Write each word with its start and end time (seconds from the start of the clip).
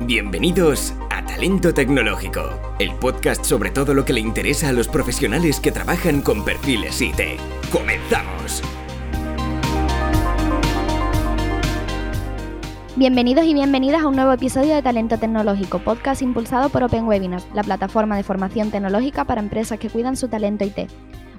Bienvenidos 0.00 0.92
a 1.08 1.24
Talento 1.24 1.72
Tecnológico, 1.72 2.50
el 2.80 2.94
podcast 2.96 3.44
sobre 3.44 3.70
todo 3.70 3.94
lo 3.94 4.04
que 4.04 4.12
le 4.12 4.18
interesa 4.18 4.68
a 4.68 4.72
los 4.72 4.88
profesionales 4.88 5.60
que 5.60 5.70
trabajan 5.70 6.20
con 6.20 6.44
perfiles 6.44 7.00
IT. 7.00 7.38
¡Comenzamos! 7.70 8.60
Bienvenidos 12.96 13.46
y 13.46 13.54
bienvenidas 13.54 14.02
a 14.02 14.08
un 14.08 14.16
nuevo 14.16 14.32
episodio 14.32 14.74
de 14.74 14.82
Talento 14.82 15.16
Tecnológico, 15.16 15.78
podcast 15.78 16.22
impulsado 16.22 16.70
por 16.70 16.82
Open 16.82 17.06
Webinars, 17.06 17.46
la 17.54 17.62
plataforma 17.62 18.16
de 18.16 18.24
formación 18.24 18.72
tecnológica 18.72 19.24
para 19.24 19.40
empresas 19.40 19.78
que 19.78 19.90
cuidan 19.90 20.16
su 20.16 20.26
talento 20.26 20.64
IT. 20.64 20.90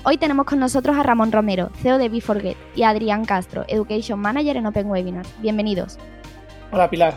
Hoy 0.06 0.18
tenemos 0.18 0.46
con 0.46 0.60
nosotros 0.60 0.96
a 0.96 1.04
Ramón 1.04 1.34
Romero, 1.34 1.72
CEO 1.82 1.98
de 1.98 2.08
BeForget, 2.08 2.58
y 2.74 2.84
a 2.84 2.90
Adrián 2.90 3.26
Castro, 3.26 3.66
Education 3.68 4.20
Manager 4.20 4.56
en 4.56 4.66
Open 4.66 4.88
Webinars. 4.88 5.30
Bienvenidos. 5.42 6.00
Hola 6.72 6.90
Pilar. 6.90 7.16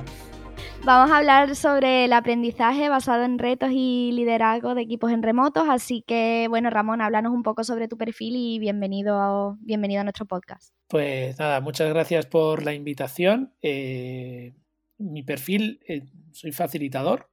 Vamos 0.85 1.11
a 1.11 1.19
hablar 1.19 1.55
sobre 1.55 2.07
el 2.07 2.13
aprendizaje 2.13 2.89
basado 2.89 3.25
en 3.25 3.39
retos 3.39 3.71
y 3.73 4.11
liderazgo 4.13 4.75
de 4.75 4.83
equipos 4.83 5.13
en 5.13 5.23
remotos, 5.23 5.65
así 5.69 6.03
que 6.07 6.47
bueno, 6.49 6.71
Ramón, 6.71 7.03
háblanos 7.03 7.33
un 7.33 7.43
poco 7.43 7.65
sobre 7.65 7.89
tu 7.89 7.99
perfil 7.99 8.37
y 8.37 8.59
bienvenido 8.59 9.21
a, 9.21 9.57
bienvenido 9.61 10.01
a 10.01 10.05
nuestro 10.05 10.25
podcast. 10.25 10.73
Pues 10.87 11.39
nada, 11.39 11.61
muchas 11.61 11.91
gracias 11.91 12.27
por 12.27 12.65
la 12.65 12.73
invitación. 12.73 13.53
Eh, 13.61 14.55
mi 14.97 15.23
perfil, 15.23 15.81
eh, 15.87 16.07
soy 16.33 16.53
facilitador 16.53 17.29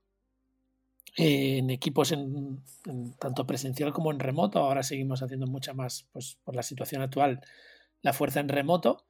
eh, 1.15 1.59
en 1.59 1.69
equipos 1.69 2.11
en, 2.11 2.61
tanto 3.19 3.47
presencial 3.47 3.93
como 3.93 4.11
en 4.11 4.19
remoto. 4.19 4.59
Ahora 4.59 4.83
seguimos 4.83 5.23
haciendo 5.23 5.47
mucha 5.47 5.73
más, 5.73 6.09
pues 6.11 6.37
por 6.43 6.55
la 6.55 6.63
situación 6.63 7.01
actual, 7.01 7.39
la 8.01 8.11
fuerza 8.11 8.41
en 8.41 8.49
remoto. 8.49 9.05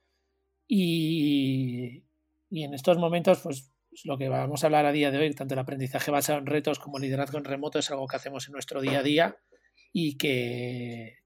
Y, 0.68 2.04
y 2.50 2.64
en 2.64 2.74
estos 2.74 2.98
momentos, 2.98 3.40
pues 3.42 3.75
lo 4.04 4.18
que 4.18 4.30
vamos 4.30 4.64
a 4.64 4.68
hablar 4.68 4.86
a 4.86 4.92
día 4.92 5.12
de 5.12 5.18
hoy, 5.18 5.34
tanto 5.34 5.54
el 5.54 5.60
aprendizaje 5.60 6.12
basado 6.12 6.40
en 6.40 6.46
retos 6.46 6.80
como 6.80 6.98
el 6.98 7.04
liderazgo 7.04 7.38
en 7.38 7.46
remoto, 7.46 7.80
es 7.80 7.90
algo 7.92 8.08
que 8.08 8.18
hacemos 8.18 8.48
en 8.48 8.54
nuestro 8.54 8.82
día 8.82 9.00
a 9.00 9.04
día 9.04 9.38
y 9.94 10.18
que, 10.18 11.20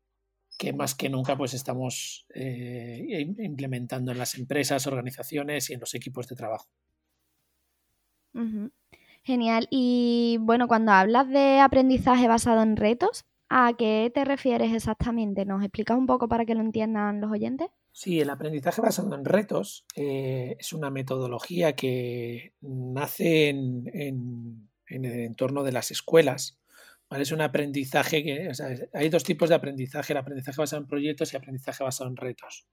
que 0.58 0.74
más 0.74 0.94
que 0.94 1.10
nunca 1.10 1.36
pues 1.38 1.54
estamos 1.54 2.28
eh, 2.36 3.26
implementando 3.40 4.12
en 4.12 4.18
las 4.18 4.36
empresas, 4.36 4.86
organizaciones 4.88 5.70
y 5.70 5.74
en 5.74 5.80
los 5.80 5.96
equipos 5.96 6.28
de 6.28 6.36
trabajo. 6.36 6.70
Genial. 9.24 9.68
Y 9.70 10.38
bueno, 10.42 10.68
cuando 10.68 10.92
hablas 10.92 11.30
de 11.30 11.60
aprendizaje 11.60 12.28
basado 12.28 12.62
en 12.62 12.78
retos, 12.78 13.26
¿a 13.50 13.74
qué 13.78 14.12
te 14.14 14.26
refieres 14.26 14.74
exactamente? 14.74 15.46
¿Nos 15.46 15.64
explicas 15.64 15.98
un 15.98 16.08
poco 16.08 16.28
para 16.28 16.46
que 16.46 16.56
lo 16.56 16.62
entiendan 16.62 17.22
los 17.22 17.32
oyentes? 17.32 17.70
Sí, 17.92 18.22
el 18.22 18.30
aprendizaje 18.30 18.82
basado 18.82 19.14
en 19.16 19.26
retos 19.26 19.86
eh, 19.96 20.56
es 20.60 20.74
una 20.74 20.90
metodología 20.90 21.76
que 21.76 22.54
nace 22.62 23.50
en, 23.50 24.70
el 24.88 25.06
entorno 25.06 25.64
de 25.64 25.72
las 25.72 25.92
escuelas. 25.92 26.60
Es 27.12 27.32
un 27.32 27.42
aprendizaje 27.42 28.24
que. 28.24 28.52
hay 28.94 29.10
dos 29.10 29.24
tipos 29.24 29.50
de 29.50 29.56
aprendizaje: 29.56 30.14
el 30.14 30.18
aprendizaje 30.18 30.62
basado 30.62 30.82
en 30.82 30.88
proyectos 30.88 31.34
y 31.34 31.36
el 31.36 31.42
aprendizaje 31.42 31.84
basado 31.84 32.10
en 32.10 32.18
retos. 32.18 32.68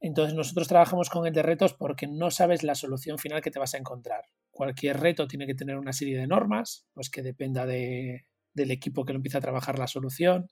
Entonces, 0.00 0.34
nosotros 0.34 0.68
trabajamos 0.68 1.08
con 1.08 1.26
el 1.26 1.32
de 1.32 1.42
retos 1.42 1.74
porque 1.74 2.06
no 2.06 2.30
sabes 2.30 2.62
la 2.62 2.74
solución 2.74 3.18
final 3.18 3.40
que 3.40 3.50
te 3.50 3.58
vas 3.58 3.74
a 3.74 3.78
encontrar. 3.78 4.24
Cualquier 4.50 5.00
reto 5.00 5.26
tiene 5.26 5.46
que 5.46 5.54
tener 5.54 5.78
una 5.78 5.92
serie 5.92 6.18
de 6.18 6.26
normas, 6.26 6.86
pues 6.92 7.10
que 7.10 7.22
dependa 7.22 7.66
del 7.66 8.20
equipo 8.70 9.04
que 9.04 9.12
lo 9.12 9.16
empieza 9.16 9.38
a 9.38 9.40
trabajar 9.40 9.78
la 9.78 9.88
solución 9.88 10.48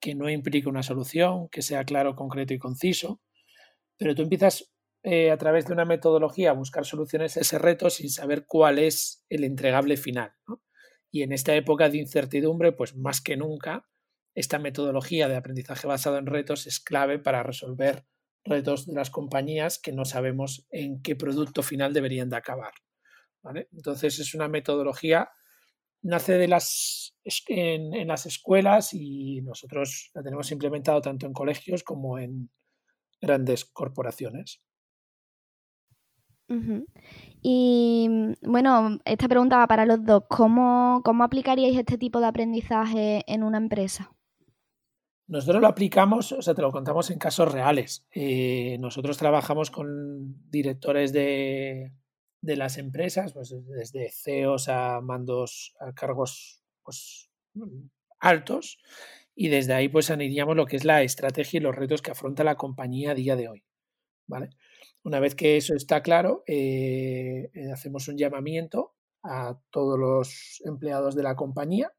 que 0.00 0.14
no 0.14 0.28
implique 0.30 0.68
una 0.68 0.82
solución, 0.82 1.48
que 1.48 1.62
sea 1.62 1.84
claro, 1.84 2.14
concreto 2.14 2.54
y 2.54 2.58
conciso, 2.58 3.20
pero 3.96 4.14
tú 4.14 4.22
empiezas 4.22 4.72
eh, 5.02 5.30
a 5.30 5.36
través 5.38 5.66
de 5.66 5.72
una 5.72 5.84
metodología 5.84 6.50
a 6.50 6.54
buscar 6.54 6.84
soluciones 6.84 7.36
a 7.36 7.40
ese 7.40 7.58
reto 7.58 7.90
sin 7.90 8.10
saber 8.10 8.46
cuál 8.46 8.78
es 8.78 9.24
el 9.28 9.44
entregable 9.44 9.96
final. 9.96 10.32
Y 11.10 11.22
en 11.22 11.32
esta 11.32 11.54
época 11.54 11.88
de 11.88 11.98
incertidumbre, 11.98 12.72
pues 12.72 12.96
más 12.96 13.20
que 13.20 13.36
nunca, 13.36 13.88
esta 14.34 14.58
metodología 14.58 15.28
de 15.28 15.36
aprendizaje 15.36 15.86
basado 15.86 16.18
en 16.18 16.26
retos 16.26 16.66
es 16.66 16.80
clave 16.80 17.18
para 17.18 17.42
resolver 17.42 18.06
retos 18.44 18.86
de 18.86 18.94
las 18.94 19.10
compañías 19.10 19.78
que 19.78 19.92
no 19.92 20.04
sabemos 20.04 20.66
en 20.70 21.02
qué 21.02 21.16
producto 21.16 21.62
final 21.62 21.92
deberían 21.92 22.28
de 22.28 22.36
acabar. 22.36 22.72
Entonces 23.72 24.18
es 24.18 24.34
una 24.34 24.48
metodología 24.48 25.30
nace 26.02 26.34
de 26.34 26.48
las, 26.48 27.14
en, 27.48 28.06
las 28.06 28.26
escuelas 28.26 28.94
y 28.94 29.40
nosotros 29.42 30.10
la 30.14 30.22
tenemos 30.22 30.50
implementado 30.52 31.00
tanto 31.00 31.26
en 31.26 31.32
colegios 31.32 31.82
como 31.82 32.18
en 32.18 32.50
grandes 33.20 33.64
corporaciones. 33.64 34.60
Y 37.42 38.08
bueno, 38.40 38.98
esta 39.04 39.28
pregunta 39.28 39.58
va 39.58 39.66
para 39.66 39.84
los 39.84 40.02
dos. 40.02 40.22
¿Cómo, 40.30 41.02
¿Cómo 41.04 41.24
aplicaríais 41.24 41.76
este 41.76 41.98
tipo 41.98 42.20
de 42.20 42.26
aprendizaje 42.26 43.22
en 43.26 43.42
una 43.42 43.58
empresa? 43.58 44.10
Nosotros 45.26 45.60
lo 45.60 45.68
aplicamos, 45.68 46.32
o 46.32 46.40
sea, 46.40 46.54
te 46.54 46.62
lo 46.62 46.72
contamos 46.72 47.10
en 47.10 47.18
casos 47.18 47.52
reales. 47.52 48.06
Eh, 48.14 48.78
nosotros 48.80 49.18
trabajamos 49.18 49.70
con 49.70 50.50
directores 50.50 51.12
de, 51.12 51.92
de 52.40 52.56
las 52.56 52.78
empresas, 52.78 53.32
pues 53.32 53.54
desde 53.66 54.10
CEOs 54.10 54.68
a 54.68 55.00
mandos, 55.00 55.74
a 55.80 55.92
cargos 55.92 56.62
pues, 56.82 57.30
altos, 58.20 58.78
y 59.34 59.48
desde 59.48 59.74
ahí 59.74 59.88
pues 59.88 60.10
aniríamos 60.10 60.56
lo 60.56 60.66
que 60.66 60.76
es 60.76 60.84
la 60.84 61.02
estrategia 61.02 61.58
y 61.58 61.62
los 61.62 61.76
retos 61.76 62.02
que 62.02 62.10
afronta 62.10 62.44
la 62.44 62.56
compañía 62.56 63.12
a 63.12 63.14
día 63.14 63.36
de 63.36 63.48
hoy. 63.48 63.64
¿vale? 64.26 64.50
Una 65.02 65.20
vez 65.20 65.34
que 65.34 65.56
eso 65.56 65.74
está 65.74 66.02
claro, 66.02 66.44
eh, 66.46 67.50
eh, 67.54 67.72
hacemos 67.72 68.08
un 68.08 68.18
llamamiento 68.18 68.94
a 69.22 69.58
todos 69.70 69.98
los 69.98 70.62
empleados 70.64 71.16
de 71.16 71.22
la 71.22 71.34
compañía 71.34 71.92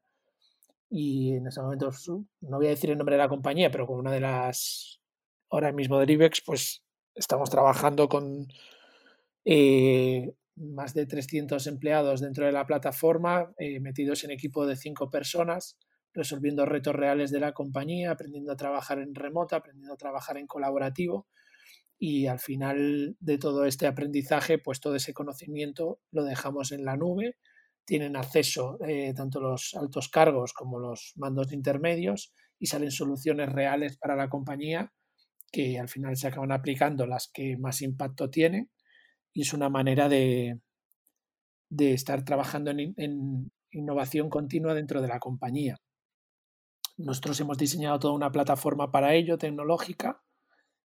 y 0.88 1.34
en 1.34 1.46
ese 1.46 1.60
momento, 1.60 1.86
pues, 1.86 2.08
no 2.08 2.56
voy 2.56 2.66
a 2.66 2.70
decir 2.70 2.90
el 2.90 2.98
nombre 2.98 3.14
de 3.14 3.22
la 3.22 3.28
compañía, 3.28 3.70
pero 3.70 3.86
con 3.86 3.98
una 3.98 4.10
de 4.10 4.20
las, 4.20 5.00
ahora 5.48 5.72
mismo 5.72 5.98
de 5.98 6.12
IBEX, 6.12 6.42
pues 6.44 6.82
estamos 7.14 7.48
trabajando 7.48 8.08
con 8.08 8.48
eh, 9.44 10.32
más 10.56 10.94
de 10.94 11.06
300 11.06 11.66
empleados 11.66 12.20
dentro 12.20 12.46
de 12.46 12.52
la 12.52 12.66
plataforma, 12.66 13.52
eh, 13.58 13.80
metidos 13.80 14.24
en 14.24 14.30
equipo 14.30 14.66
de 14.66 14.76
cinco 14.76 15.10
personas, 15.10 15.78
resolviendo 16.12 16.66
retos 16.66 16.94
reales 16.94 17.30
de 17.30 17.40
la 17.40 17.52
compañía, 17.52 18.10
aprendiendo 18.10 18.52
a 18.52 18.56
trabajar 18.56 18.98
en 18.98 19.14
remoto, 19.14 19.56
aprendiendo 19.56 19.94
a 19.94 19.96
trabajar 19.96 20.36
en 20.36 20.46
colaborativo. 20.46 21.26
Y 21.98 22.26
al 22.26 22.40
final 22.40 23.16
de 23.20 23.38
todo 23.38 23.64
este 23.66 23.86
aprendizaje, 23.86 24.58
pues 24.58 24.80
todo 24.80 24.96
ese 24.96 25.12
conocimiento 25.12 26.00
lo 26.10 26.24
dejamos 26.24 26.72
en 26.72 26.84
la 26.84 26.96
nube, 26.96 27.36
tienen 27.84 28.16
acceso 28.16 28.78
eh, 28.86 29.12
tanto 29.14 29.40
los 29.40 29.74
altos 29.74 30.08
cargos 30.08 30.52
como 30.52 30.78
los 30.78 31.12
mandos 31.16 31.52
intermedios 31.52 32.32
y 32.58 32.66
salen 32.66 32.90
soluciones 32.90 33.50
reales 33.50 33.96
para 33.98 34.16
la 34.16 34.28
compañía 34.28 34.92
que 35.50 35.78
al 35.78 35.88
final 35.88 36.16
se 36.16 36.28
acaban 36.28 36.52
aplicando 36.52 37.06
las 37.06 37.28
que 37.32 37.56
más 37.58 37.82
impacto 37.82 38.30
tienen 38.30 38.70
y 39.32 39.42
es 39.42 39.52
una 39.52 39.68
manera 39.68 40.08
de, 40.08 40.60
de 41.68 41.92
estar 41.92 42.24
trabajando 42.24 42.70
en, 42.70 43.52
innovación 43.72 44.28
continua 44.28 44.74
dentro 44.74 45.00
de 45.00 45.08
la 45.08 45.20
compañía. 45.20 45.76
Nosotros 46.96 47.38
hemos 47.40 47.56
diseñado 47.56 47.98
toda 48.00 48.14
una 48.14 48.32
plataforma 48.32 48.90
para 48.90 49.14
ello, 49.14 49.38
tecnológica, 49.38 50.22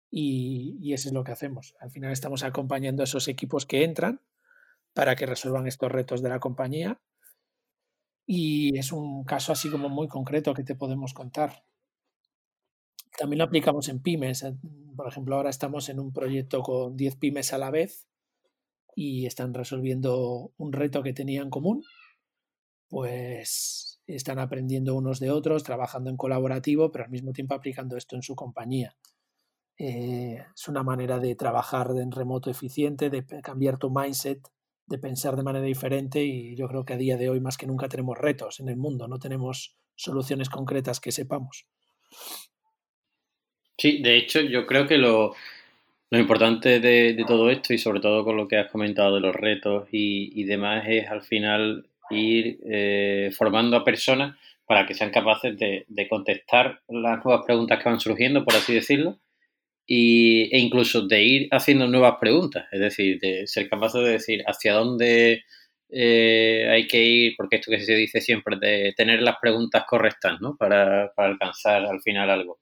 y, 0.08 0.78
y, 0.80 0.94
eso 0.94 1.08
es 1.08 1.12
lo 1.12 1.24
que 1.24 1.32
hacemos. 1.32 1.74
Al 1.80 1.90
final 1.90 2.12
estamos 2.12 2.44
acompañando 2.44 3.02
a 3.02 3.04
esos 3.04 3.26
equipos 3.26 3.66
que 3.66 3.82
entran 3.82 4.20
para 4.94 5.16
que 5.16 5.26
resuelvan 5.26 5.66
estos 5.66 5.90
retos 5.90 6.22
de 6.22 6.28
la 6.28 6.38
compañía. 6.38 7.00
Y 8.24 8.78
es 8.78 8.92
un 8.92 9.24
caso 9.24 9.52
así 9.52 9.68
como 9.68 9.88
muy 9.88 10.06
concreto 10.06 10.54
que 10.54 10.62
te 10.62 10.76
podemos 10.76 11.12
contar. 11.12 11.64
También 13.18 13.38
lo 13.38 13.44
aplicamos 13.44 13.88
en 13.88 14.00
pymes. 14.00 14.46
Por 14.96 15.08
ejemplo, 15.08 15.36
ahora 15.36 15.50
estamos 15.50 15.88
en 15.88 15.98
un 15.98 16.12
proyecto 16.12 16.62
con 16.62 16.96
10 16.96 17.16
pymes 17.16 17.52
a 17.52 17.58
la 17.58 17.70
vez 17.70 18.06
y 18.96 19.26
están 19.26 19.52
resolviendo 19.52 20.52
un 20.56 20.72
reto 20.72 21.02
que 21.02 21.12
tenían 21.12 21.44
en 21.44 21.50
común, 21.50 21.84
pues 22.88 24.00
están 24.06 24.38
aprendiendo 24.38 24.94
unos 24.94 25.20
de 25.20 25.30
otros, 25.30 25.62
trabajando 25.62 26.08
en 26.08 26.16
colaborativo, 26.16 26.90
pero 26.90 27.04
al 27.04 27.10
mismo 27.10 27.32
tiempo 27.32 27.54
aplicando 27.54 27.98
esto 27.98 28.16
en 28.16 28.22
su 28.22 28.34
compañía. 28.34 28.96
Eh, 29.78 30.42
es 30.54 30.68
una 30.68 30.82
manera 30.82 31.18
de 31.18 31.36
trabajar 31.36 31.90
en 32.00 32.10
remoto 32.10 32.50
eficiente, 32.50 33.10
de 33.10 33.22
cambiar 33.42 33.76
tu 33.76 33.90
mindset, 33.90 34.40
de 34.86 34.98
pensar 34.98 35.36
de 35.36 35.42
manera 35.42 35.66
diferente 35.66 36.24
y 36.24 36.56
yo 36.56 36.66
creo 36.66 36.86
que 36.86 36.94
a 36.94 36.96
día 36.96 37.18
de 37.18 37.28
hoy 37.28 37.40
más 37.40 37.58
que 37.58 37.66
nunca 37.66 37.88
tenemos 37.88 38.16
retos 38.16 38.60
en 38.60 38.68
el 38.70 38.78
mundo, 38.78 39.08
no 39.08 39.18
tenemos 39.18 39.76
soluciones 39.94 40.48
concretas 40.48 41.00
que 41.00 41.12
sepamos. 41.12 41.66
Sí, 43.76 44.00
de 44.00 44.16
hecho 44.16 44.40
yo 44.40 44.66
creo 44.66 44.86
que 44.86 44.96
lo, 44.96 45.34
lo 46.10 46.18
importante 46.18 46.80
de, 46.80 47.24
todo 47.26 47.50
esto 47.50 47.74
y 47.74 47.78
sobre 47.78 48.00
todo 48.00 48.24
con 48.24 48.36
lo 48.36 48.46
que 48.46 48.56
has 48.56 48.70
comentado 48.70 49.14
de 49.14 49.20
los 49.20 49.34
retos 49.34 49.88
y, 49.90 50.44
demás 50.44 50.84
es 50.88 51.08
al 51.08 51.22
final 51.22 51.88
ir 52.10 52.60
eh, 52.64 53.30
formando 53.36 53.76
a 53.76 53.84
personas 53.84 54.36
para 54.66 54.86
que 54.86 54.94
sean 54.94 55.10
capaces 55.10 55.56
de, 55.58 56.08
contestar 56.08 56.80
las 56.88 57.24
nuevas 57.24 57.44
preguntas 57.44 57.82
que 57.82 57.88
van 57.88 58.00
surgiendo, 58.00 58.44
por 58.44 58.54
así 58.54 58.74
decirlo, 58.74 59.18
y, 59.86 60.54
e 60.54 60.58
incluso 60.58 61.06
de 61.06 61.22
ir 61.22 61.48
haciendo 61.52 61.86
nuevas 61.86 62.16
preguntas, 62.20 62.66
es 62.72 62.80
decir, 62.80 63.18
de 63.20 63.46
ser 63.46 63.68
capaces 63.68 64.02
de 64.02 64.10
decir 64.10 64.42
hacia 64.46 64.74
dónde 64.74 65.44
eh, 65.88 66.68
hay 66.70 66.86
que 66.88 67.02
ir, 67.02 67.34
porque 67.36 67.56
esto 67.56 67.70
que 67.70 67.80
se 67.80 67.94
dice 67.94 68.20
siempre, 68.20 68.56
de 68.60 68.92
tener 68.96 69.22
las 69.22 69.36
preguntas 69.40 69.84
correctas, 69.88 70.40
¿no? 70.40 70.56
Para 70.56 71.12
alcanzar 71.16 71.84
al 71.84 72.00
final 72.00 72.30
algo. 72.30 72.58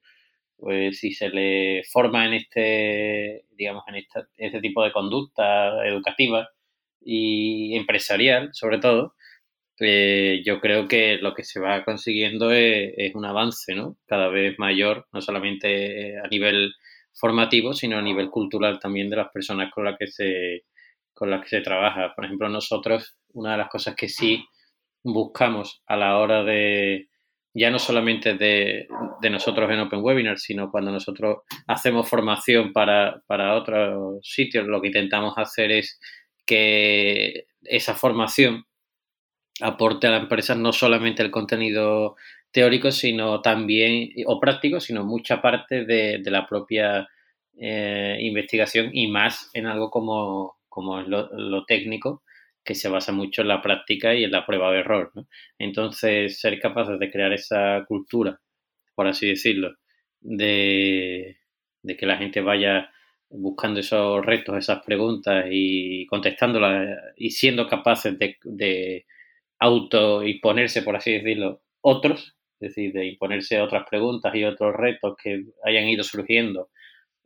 Pues 0.57 0.99
si 0.99 1.13
se 1.13 1.29
le 1.29 1.83
forma 1.85 2.27
en 2.27 2.35
este, 2.35 3.45
digamos, 3.51 3.85
en 3.89 4.05
este 4.37 4.61
tipo 4.61 4.83
de 4.83 4.93
conducta 4.93 5.87
educativa 5.87 6.49
y 7.01 7.77
empresarial, 7.77 8.51
sobre 8.53 8.79
todo, 8.79 9.15
eh, 9.81 10.43
yo 10.45 10.61
creo 10.61 10.87
que 10.87 11.17
lo 11.17 11.35
que 11.35 11.45
se 11.45 11.61
va 11.61 11.85
consiguiendo 11.85 12.53
es, 12.53 13.15
un 13.15 13.25
avance, 13.25 13.75
¿no? 13.75 13.97
Cada 14.07 14.29
vez 14.29 14.59
mayor, 14.59 15.07
no 15.13 15.21
solamente 15.21 16.19
a 16.19 16.29
nivel 16.29 16.73
formativo, 17.13 17.75
sino 17.75 17.99
a 17.99 18.03
nivel 18.03 18.31
cultural 18.31 18.79
también 18.79 19.11
de 19.11 19.17
las 19.17 19.31
personas 19.31 19.71
con 19.73 19.85
las 19.85 19.99
que 19.99 20.07
se, 20.07 20.65
con 21.13 21.31
las 21.31 21.43
que 21.43 21.49
se 21.49 21.61
trabaja. 21.61 22.15
Por 22.15 22.25
ejemplo, 22.25 22.49
nosotros, 22.49 23.17
una 23.33 23.53
de 23.53 23.59
las 23.59 23.69
cosas 23.69 23.97
que 23.97 24.09
sí 24.09 24.45
buscamos 25.03 25.83
a 25.87 25.97
la 25.97 26.19
hora 26.19 26.45
de, 26.45 27.09
ya 27.55 27.71
no 27.71 27.79
solamente 27.79 28.35
de, 28.35 28.89
nosotros 29.31 29.71
en 29.71 29.81
Open 29.81 30.03
Webinar, 30.03 30.39
sino 30.39 30.71
cuando 30.71 30.91
nosotros 30.91 31.39
hacemos 31.69 32.09
formación 32.09 32.73
para, 32.73 33.23
para 33.27 33.55
otros 33.55 34.19
sitios, 34.23 34.67
lo 34.67 34.81
que 34.81 34.89
intentamos 34.89 35.35
hacer 35.39 35.71
es 35.71 36.01
que 36.45 37.47
esa 37.63 37.95
formación 37.95 38.65
aporte 39.61 40.09
a 40.09 40.11
la 40.11 40.17
empresa 40.19 40.55
no 40.55 40.73
solamente 40.73 41.23
el 41.23 41.31
contenido 41.31 42.17
teórico, 42.51 42.91
sino 42.91 43.41
también, 43.41 44.11
o 44.27 44.39
práctico, 44.41 44.81
sino 44.81 45.05
mucha 45.05 45.41
parte 45.41 45.85
de, 45.85 46.21
la 46.25 46.47
propia 46.47 47.09
eh, 47.59 48.17
investigación 48.21 48.91
y 48.93 49.09
más 49.09 49.51
en 49.55 49.67
algo 49.67 49.91
como, 49.91 50.59
como 50.69 51.01
lo, 51.03 51.65
técnico, 51.67 52.23
que 52.65 52.75
se 52.75 52.89
basa 52.89 53.13
mucho 53.13 53.43
en 53.43 53.49
la 53.49 53.63
práctica 53.63 54.15
y 54.15 54.25
en 54.25 54.33
la 54.33 54.47
prueba 54.47 54.73
de 54.73 54.81
error. 54.81 55.13
Entonces, 55.59 56.41
ser 56.41 56.59
capaces 56.61 56.99
de 56.99 57.11
crear 57.11 57.33
esa 57.33 57.85
cultura, 57.87 58.41
por 58.95 59.07
así 59.07 59.29
decirlo, 59.29 59.75
de, 60.21 61.37
que 61.99 62.07
la 62.07 62.17
gente 62.17 62.41
vaya 62.41 62.91
buscando 63.31 63.81
esos 63.81 64.25
retos, 64.25 64.57
esas 64.57 64.83
preguntas 64.85 65.47
y 65.51 66.07
contestándolas 66.07 66.99
y 67.17 67.31
siendo 67.31 67.67
capaces 67.69 68.19
de, 68.19 68.37
de 68.45 69.07
auto 69.59 70.23
ponerse 70.43 70.83
por 70.83 70.97
así 70.97 71.13
decirlo, 71.13 71.63
otros, 71.81 72.37
es 72.61 72.71
decir, 72.75 72.93
de 72.93 73.07
imponerse 73.07 73.61
otras 73.61 73.87
preguntas 73.89 74.35
y 74.35 74.45
otros 74.45 74.75
retos 74.75 75.17
que 75.23 75.45
hayan 75.65 75.89
ido 75.89 76.03
surgiendo 76.05 76.71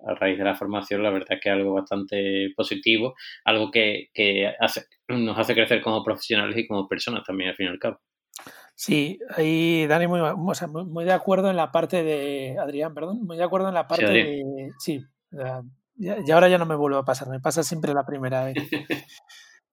a 0.07 0.15
raíz 0.15 0.39
de 0.39 0.45
la 0.45 0.55
formación, 0.55 1.03
la 1.03 1.11
verdad 1.11 1.33
es 1.33 1.41
que 1.41 1.49
es 1.49 1.55
algo 1.55 1.75
bastante 1.75 2.51
positivo, 2.57 3.15
algo 3.45 3.71
que, 3.71 4.11
hace, 4.61 4.87
nos 5.09 5.39
hace 5.39 5.55
crecer 5.55 5.83
como 5.83 6.05
profesionales 6.05 6.57
y 6.57 6.67
como 6.67 6.87
personas 6.87 7.25
también, 7.25 7.51
al 7.51 7.57
fin 7.57 7.67
y 7.67 7.71
al 7.71 7.79
cabo. 7.79 8.01
Sí, 8.75 9.19
ahí 9.37 9.87
Dani, 9.87 10.07
muy, 10.07 10.21
muy 10.87 11.05
de 11.05 11.13
acuerdo 11.13 11.51
en 11.51 11.57
la 11.57 11.73
parte 11.73 12.05
de, 12.05 12.57
Adrián, 12.61 12.95
perdón, 12.95 13.25
muy 13.25 13.37
de 13.37 13.43
acuerdo 13.43 13.69
en 13.69 13.75
la 13.75 13.89
parte 13.89 14.07
de, 14.07 14.71
sí, 14.79 15.05
y 15.97 16.31
ahora 16.31 16.49
ya 16.49 16.59
no 16.59 16.67
me 16.67 16.77
vuelvo 16.77 16.99
a 16.99 17.05
pasar, 17.05 17.29
me 17.29 17.41
pasa 17.41 17.65
siempre 17.65 17.93
la 17.93 18.07
primera 18.07 18.45
vez. 18.45 18.55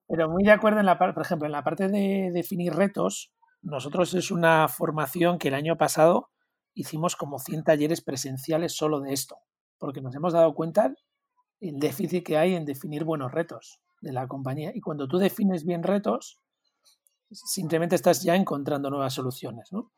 Pero 0.07 0.29
muy 0.29 0.43
de 0.43 0.51
acuerdo 0.51 0.79
en 0.79 0.87
la 0.87 0.97
parte, 0.97 1.13
por 1.13 1.23
ejemplo, 1.23 1.45
en 1.45 1.51
la 1.51 1.63
parte 1.63 1.87
de 1.87 2.31
definir 2.31 2.73
retos, 2.73 3.31
nosotros 3.61 4.13
es 4.13 4.31
una 4.31 4.67
formación 4.67 5.37
que 5.37 5.49
el 5.49 5.53
año 5.53 5.77
pasado 5.77 6.31
hicimos 6.73 7.15
como 7.15 7.39
100 7.39 7.63
talleres 7.63 8.01
presenciales 8.01 8.75
solo 8.75 9.01
de 9.01 9.13
esto, 9.13 9.37
porque 9.77 10.01
nos 10.01 10.15
hemos 10.15 10.33
dado 10.33 10.53
cuenta 10.55 10.93
el 11.59 11.79
déficit 11.79 12.25
que 12.25 12.37
hay 12.37 12.55
en 12.55 12.65
definir 12.65 13.03
buenos 13.03 13.31
retos 13.31 13.79
de 14.01 14.13
la 14.13 14.27
compañía. 14.27 14.71
Y 14.73 14.81
cuando 14.81 15.07
tú 15.07 15.17
defines 15.17 15.65
bien 15.65 15.83
retos, 15.83 16.39
simplemente 17.31 17.95
estás 17.95 18.23
ya 18.23 18.35
encontrando 18.35 18.89
nuevas 18.89 19.13
soluciones. 19.13 19.71
¿no? 19.71 19.91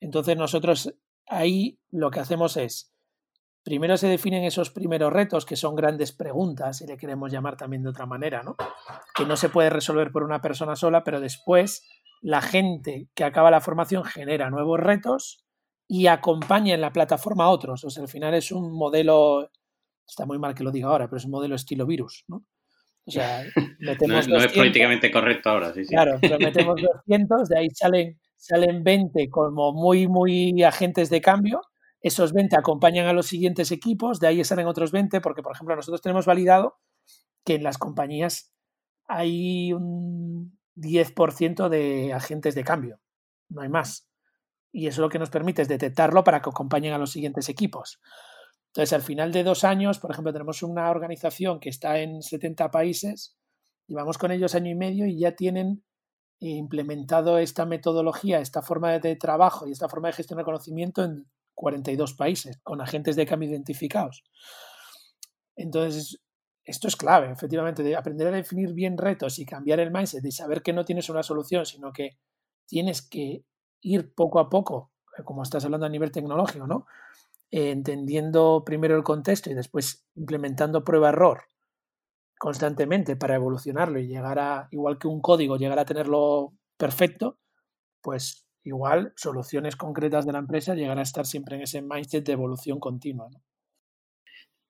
Entonces 0.00 0.36
nosotros 0.36 0.94
ahí 1.26 1.78
lo 1.90 2.10
que 2.10 2.20
hacemos 2.20 2.56
es 2.56 2.92
primero 3.62 3.96
se 3.96 4.08
definen 4.08 4.44
esos 4.44 4.70
primeros 4.70 5.12
retos, 5.12 5.46
que 5.46 5.56
son 5.56 5.76
grandes 5.76 6.12
preguntas, 6.12 6.78
si 6.78 6.86
le 6.86 6.96
queremos 6.96 7.30
llamar 7.30 7.56
también 7.56 7.82
de 7.82 7.90
otra 7.90 8.06
manera, 8.06 8.42
¿no? 8.42 8.56
que 9.14 9.24
no 9.24 9.36
se 9.36 9.48
puede 9.48 9.70
resolver 9.70 10.10
por 10.10 10.24
una 10.24 10.40
persona 10.40 10.74
sola, 10.74 11.04
pero 11.04 11.20
después 11.20 11.88
la 12.20 12.40
gente 12.40 13.08
que 13.14 13.24
acaba 13.24 13.50
la 13.50 13.60
formación 13.60 14.04
genera 14.04 14.50
nuevos 14.50 14.80
retos 14.80 15.44
y 15.88 16.06
acompaña 16.06 16.74
en 16.74 16.80
la 16.80 16.92
plataforma 16.92 17.44
a 17.44 17.50
otros. 17.50 17.84
O 17.84 17.90
sea, 17.90 18.02
al 18.02 18.08
final 18.08 18.34
es 18.34 18.50
un 18.50 18.72
modelo, 18.72 19.50
está 20.06 20.26
muy 20.26 20.38
mal 20.38 20.54
que 20.54 20.64
lo 20.64 20.70
diga 20.70 20.88
ahora, 20.88 21.06
pero 21.06 21.18
es 21.18 21.24
un 21.24 21.32
modelo 21.32 21.54
estilo 21.54 21.86
virus, 21.86 22.24
¿no? 22.28 22.44
O 23.04 23.10
sea, 23.10 23.44
metemos 23.80 24.28
no, 24.28 24.38
es 24.38 24.52
políticamente 24.52 25.10
correcto 25.10 25.50
ahora, 25.50 25.72
sí, 25.72 25.84
sí. 25.84 25.94
Claro, 25.94 26.18
pero 26.20 26.38
metemos 26.38 26.80
200, 26.80 27.48
de 27.48 27.58
ahí 27.58 27.68
salen, 27.70 28.20
salen 28.36 28.82
20 28.84 29.28
como 29.30 29.72
muy, 29.72 30.08
muy 30.08 30.62
agentes 30.62 31.10
de 31.10 31.20
cambio 31.20 31.60
esos 32.02 32.32
20 32.32 32.56
acompañan 32.56 33.06
a 33.06 33.12
los 33.12 33.26
siguientes 33.26 33.70
equipos, 33.70 34.18
de 34.18 34.26
ahí 34.26 34.44
salen 34.44 34.66
otros 34.66 34.90
20, 34.90 35.20
porque 35.20 35.42
por 35.42 35.54
ejemplo 35.54 35.76
nosotros 35.76 36.02
tenemos 36.02 36.26
validado 36.26 36.78
que 37.44 37.54
en 37.54 37.62
las 37.62 37.78
compañías 37.78 38.52
hay 39.06 39.72
un 39.72 40.58
10% 40.76 41.68
de 41.68 42.12
agentes 42.12 42.54
de 42.54 42.64
cambio, 42.64 43.00
no 43.48 43.62
hay 43.62 43.68
más. 43.68 44.08
Y 44.72 44.88
eso 44.88 45.00
lo 45.00 45.08
que 45.08 45.18
nos 45.18 45.30
permite 45.30 45.62
es 45.62 45.68
detectarlo 45.68 46.24
para 46.24 46.42
que 46.42 46.50
acompañen 46.50 46.92
a 46.92 46.98
los 46.98 47.12
siguientes 47.12 47.48
equipos. 47.48 48.00
Entonces, 48.72 48.94
al 48.94 49.02
final 49.02 49.32
de 49.32 49.44
dos 49.44 49.64
años, 49.64 49.98
por 49.98 50.10
ejemplo, 50.10 50.32
tenemos 50.32 50.62
una 50.62 50.90
organización 50.90 51.60
que 51.60 51.68
está 51.68 51.98
en 51.98 52.22
70 52.22 52.70
países, 52.70 53.36
llevamos 53.86 54.16
con 54.16 54.32
ellos 54.32 54.54
año 54.54 54.70
y 54.70 54.74
medio 54.74 55.06
y 55.06 55.18
ya 55.18 55.36
tienen 55.36 55.84
implementado 56.40 57.36
esta 57.36 57.66
metodología, 57.66 58.40
esta 58.40 58.62
forma 58.62 58.98
de 58.98 59.16
trabajo 59.16 59.68
y 59.68 59.72
esta 59.72 59.90
forma 59.90 60.08
de 60.08 60.14
gestionar 60.14 60.46
conocimiento 60.46 61.04
en 61.04 61.26
42 61.54 62.14
países 62.14 62.58
con 62.62 62.80
agentes 62.80 63.14
de 63.14 63.26
cambio 63.26 63.50
identificados. 63.50 64.24
Entonces, 65.54 66.22
esto 66.64 66.88
es 66.88 66.96
clave, 66.96 67.30
efectivamente, 67.30 67.82
de 67.82 67.94
aprender 67.94 68.28
a 68.28 68.30
definir 68.30 68.72
bien 68.72 68.96
retos 68.96 69.38
y 69.38 69.44
cambiar 69.44 69.80
el 69.80 69.90
mindset, 69.90 70.22
de 70.22 70.32
saber 70.32 70.62
que 70.62 70.72
no 70.72 70.86
tienes 70.86 71.10
una 71.10 71.22
solución, 71.22 71.66
sino 71.66 71.92
que 71.92 72.18
tienes 72.66 73.02
que 73.02 73.44
ir 73.82 74.14
poco 74.14 74.40
a 74.40 74.48
poco, 74.48 74.92
como 75.24 75.42
estás 75.42 75.64
hablando 75.66 75.86
a 75.86 75.90
nivel 75.90 76.10
tecnológico, 76.10 76.66
¿no? 76.66 76.86
Eh, 77.54 77.70
entendiendo 77.70 78.64
primero 78.64 78.96
el 78.96 79.02
contexto 79.02 79.50
y 79.50 79.54
después 79.54 80.06
implementando 80.14 80.84
prueba-error 80.84 81.44
constantemente 82.38 83.14
para 83.14 83.34
evolucionarlo 83.34 83.98
y 83.98 84.08
llegar 84.08 84.38
a, 84.38 84.68
igual 84.70 84.98
que 84.98 85.06
un 85.06 85.20
código, 85.20 85.58
llegar 85.58 85.78
a 85.78 85.84
tenerlo 85.84 86.54
perfecto, 86.78 87.38
pues 88.00 88.46
igual 88.64 89.12
soluciones 89.16 89.76
concretas 89.76 90.24
de 90.24 90.32
la 90.32 90.38
empresa 90.38 90.74
llegan 90.74 90.98
a 90.98 91.02
estar 91.02 91.26
siempre 91.26 91.56
en 91.56 91.62
ese 91.62 91.82
mindset 91.82 92.24
de 92.24 92.32
evolución 92.32 92.80
continua. 92.80 93.28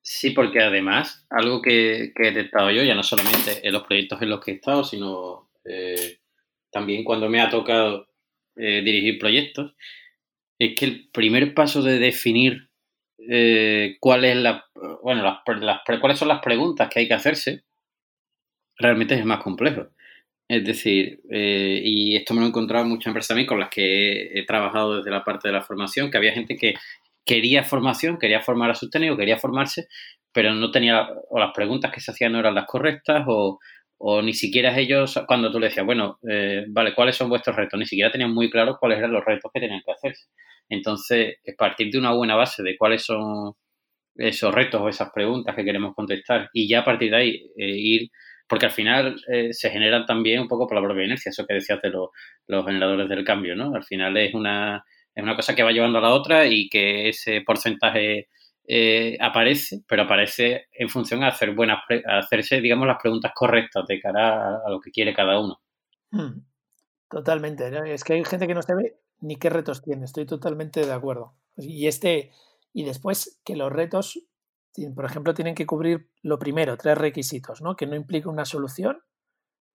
Sí, 0.02 0.30
porque 0.30 0.60
además, 0.60 1.24
algo 1.30 1.62
que, 1.62 2.12
he 2.16 2.32
detectado 2.32 2.72
yo, 2.72 2.82
ya 2.82 2.96
no 2.96 3.04
solamente 3.04 3.66
en 3.66 3.72
los 3.72 3.84
proyectos 3.84 4.20
en 4.20 4.30
los 4.30 4.40
que 4.40 4.50
he 4.50 4.54
estado, 4.56 4.82
sino 4.82 5.52
eh, 5.64 6.18
también 6.72 7.04
cuando 7.04 7.28
me 7.28 7.40
ha 7.40 7.48
tocado 7.48 8.08
eh, 8.56 8.82
dirigir 8.82 9.20
proyectos, 9.20 9.76
es 10.58 10.74
que 10.74 10.84
el 10.84 11.10
primer 11.10 11.54
paso 11.54 11.80
de 11.80 12.00
definir 12.00 12.71
eh, 13.28 13.96
cuál 14.00 14.24
es 14.24 14.36
la, 14.36 14.64
bueno, 15.02 15.22
las, 15.22 15.80
cuáles 16.00 16.18
son 16.18 16.28
las 16.28 16.40
preguntas 16.40 16.88
que 16.88 17.00
hay 17.00 17.08
que 17.08 17.14
hacerse, 17.14 17.64
realmente 18.76 19.14
es 19.14 19.24
más 19.24 19.42
complejo. 19.42 19.88
Es 20.48 20.64
decir, 20.64 21.20
eh, 21.30 21.80
y 21.82 22.16
esto 22.16 22.34
me 22.34 22.40
lo 22.40 22.46
he 22.46 22.48
encontrado 22.50 22.84
en 22.84 22.90
muchas 22.90 23.06
empresas 23.08 23.28
también 23.28 23.46
con 23.46 23.60
las 23.60 23.70
que 23.70 24.38
he, 24.38 24.44
trabajado 24.44 24.98
desde 24.98 25.10
la 25.10 25.24
parte 25.24 25.48
de 25.48 25.54
la 25.54 25.62
formación, 25.62 26.10
que 26.10 26.18
había 26.18 26.32
gente 26.32 26.56
que 26.56 26.74
quería 27.24 27.64
formación, 27.64 28.18
quería 28.18 28.40
formar 28.40 28.70
a 28.70 28.74
sus 28.74 28.90
técnicos, 28.90 29.18
quería 29.18 29.38
formarse, 29.38 29.88
pero 30.32 30.52
no 30.54 30.70
tenía, 30.70 31.08
o 31.30 31.38
las 31.38 31.52
preguntas 31.54 31.92
que 31.92 32.00
se 32.00 32.10
hacían 32.10 32.32
no 32.32 32.40
eran 32.40 32.54
las 32.54 32.66
correctas, 32.66 33.24
o, 33.28 33.60
ni 34.22 34.34
siquiera 34.34 34.76
ellos, 34.78 35.20
cuando 35.26 35.50
tú 35.52 35.60
le 35.60 35.68
decías, 35.68 35.86
bueno, 35.86 36.18
eh, 36.28 36.64
vale, 36.68 36.94
¿cuáles 36.94 37.16
son 37.16 37.28
vuestros 37.28 37.54
retos? 37.54 37.78
Ni 37.78 37.86
siquiera 37.86 38.10
tenían 38.10 38.34
muy 38.34 38.50
claro 38.50 38.76
cuáles 38.78 38.98
eran 38.98 39.12
los 39.12 39.24
retos 39.24 39.50
que 39.52 39.60
tenían 39.60 39.82
que 39.84 39.92
hacerse. 39.92 40.26
Entonces, 40.68 41.36
partir 41.56 41.90
de 41.90 41.98
una 41.98 42.12
buena 42.12 42.34
base 42.34 42.62
de 42.62 42.76
cuáles 42.76 43.04
son 43.04 43.52
esos 44.16 44.54
retos 44.54 44.80
o 44.80 44.88
esas 44.88 45.10
preguntas 45.12 45.54
que 45.54 45.64
queremos 45.64 45.94
contestar, 45.94 46.50
y 46.52 46.68
ya 46.68 46.80
a 46.80 46.84
partir 46.84 47.10
de 47.10 47.16
ahí 47.16 47.30
eh, 47.56 47.76
ir 47.76 48.10
porque 48.48 48.66
al 48.66 48.72
final 48.72 49.16
eh, 49.28 49.52
se 49.52 49.70
generan 49.70 50.04
también 50.04 50.40
un 50.40 50.48
poco 50.48 50.66
por 50.66 50.76
la 50.76 50.84
propia 50.84 51.06
inercia, 51.06 51.30
eso 51.30 51.46
que 51.46 51.54
decías 51.54 51.80
de 51.80 51.90
los 51.90 52.66
generadores 52.66 53.08
del 53.08 53.24
cambio, 53.24 53.56
¿no? 53.56 53.74
Al 53.74 53.82
final 53.82 54.14
es 54.18 54.34
una, 54.34 54.84
es 55.14 55.22
una 55.22 55.34
cosa 55.36 55.54
que 55.54 55.62
va 55.62 55.72
llevando 55.72 55.98
a 55.98 56.02
la 56.02 56.12
otra 56.12 56.46
y 56.46 56.68
que 56.68 57.08
ese 57.08 57.40
porcentaje 57.40 58.28
eh, 58.66 59.16
aparece, 59.20 59.82
pero 59.86 60.02
aparece 60.02 60.68
en 60.72 60.88
función 60.88 61.20
de 61.20 61.26
hacer 61.26 61.54
buenas, 61.54 61.80
hacerse, 62.06 62.60
digamos, 62.60 62.86
las 62.86 63.00
preguntas 63.00 63.32
correctas 63.34 63.86
de 63.86 64.00
cara 64.00 64.56
a, 64.64 64.70
lo 64.70 64.80
que 64.80 64.90
quiere 64.90 65.14
cada 65.14 65.38
uno. 65.40 65.60
Hmm. 66.10 66.40
Totalmente. 67.08 67.70
Es 67.92 68.04
que 68.04 68.14
hay 68.14 68.24
gente 68.24 68.46
que 68.46 68.54
no 68.54 68.62
sabe 68.62 68.96
ni 69.20 69.36
qué 69.36 69.50
retos 69.50 69.82
tiene. 69.82 70.04
Estoy 70.04 70.26
totalmente 70.26 70.84
de 70.84 70.92
acuerdo. 70.92 71.34
Y 71.56 71.86
este, 71.86 72.30
y 72.72 72.84
después 72.84 73.40
que 73.44 73.56
los 73.56 73.70
retos 73.70 74.18
por 74.94 75.04
ejemplo, 75.04 75.34
tienen 75.34 75.54
que 75.54 75.66
cubrir 75.66 76.08
lo 76.22 76.38
primero, 76.38 76.76
tres 76.76 76.96
requisitos, 76.96 77.60
¿no? 77.60 77.76
Que 77.76 77.86
no 77.86 77.94
implique 77.94 78.28
una 78.28 78.44
solución, 78.44 79.02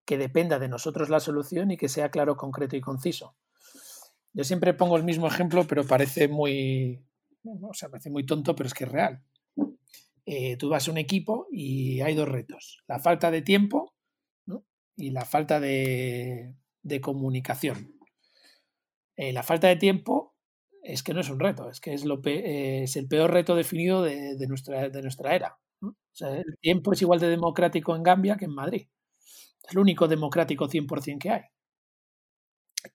que 0.06 0.18
dependa 0.18 0.60
de 0.60 0.70
nosotros 0.70 1.10
la 1.10 1.20
solución 1.20 1.72
y 1.72 1.78
que 1.78 1.90
sea 1.90 2.10
claro, 2.10 2.36
concreto 2.36 2.76
y 2.76 2.82
conciso. 2.82 3.36
Yo 4.34 4.44
siempre 4.44 4.74
pongo 4.74 4.98
el 4.98 5.04
mismo 5.04 5.28
ejemplo, 5.28 5.66
pero 5.68 5.86
parece 5.86 6.28
muy, 6.28 7.04
o 7.62 7.74
sea, 7.74 7.90
parece 7.90 8.10
muy 8.10 8.26
tonto, 8.26 8.56
pero 8.56 8.68
es 8.68 8.74
que 8.74 8.84
es 8.86 8.92
real. 8.92 9.24
Eh, 10.26 10.58
tú 10.58 10.70
vas 10.70 10.88
a 10.88 10.92
un 10.92 10.98
equipo 10.98 11.48
y 11.52 12.02
hay 12.02 12.14
dos 12.14 12.28
retos. 12.28 12.84
La 12.88 13.00
falta 13.00 13.32
de 13.32 13.42
tiempo 13.42 13.94
y 14.98 15.12
la 15.12 15.26
falta 15.26 15.60
de, 15.60 16.56
comunicación. 17.02 17.94
Eh, 19.16 19.32
la 19.32 19.44
falta 19.44 19.68
de 19.68 19.78
tiempo 19.78 20.36
es 20.84 21.04
que 21.04 21.14
no 21.14 21.22
es 21.22 21.30
un 21.30 21.40
reto, 21.40 21.70
es 21.70 21.80
que 21.80 21.94
es, 21.94 22.04
lo 22.04 22.20
es 22.24 22.96
el 22.96 23.08
peor 23.08 23.32
reto 23.32 23.56
definido 23.56 24.02
de, 24.02 24.48
nuestra, 24.48 24.90
de 24.90 25.02
nuestra 25.02 25.36
era. 25.36 25.58
el 26.20 26.58
tiempo 26.60 26.94
es 26.94 27.02
igual 27.02 27.20
de 27.20 27.30
democrático 27.30 27.96
en 27.96 28.04
Gambia 28.04 28.38
que 28.38 28.46
en 28.46 28.56
Madrid. 28.56 28.88
Es 29.64 29.72
el 29.72 29.80
único 29.80 30.08
democrático 30.08 30.68
100% 30.68 31.20
que 31.20 31.30
hay. 31.30 31.42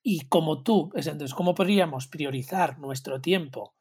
Y 0.03 0.27
como 0.29 0.63
tú, 0.63 0.91
entonces, 0.95 1.35
¿cómo 1.35 1.55
podríamos 1.55 2.09
priorizar 2.09 2.79
nuestro 2.79 3.21
tiempo 3.21 3.75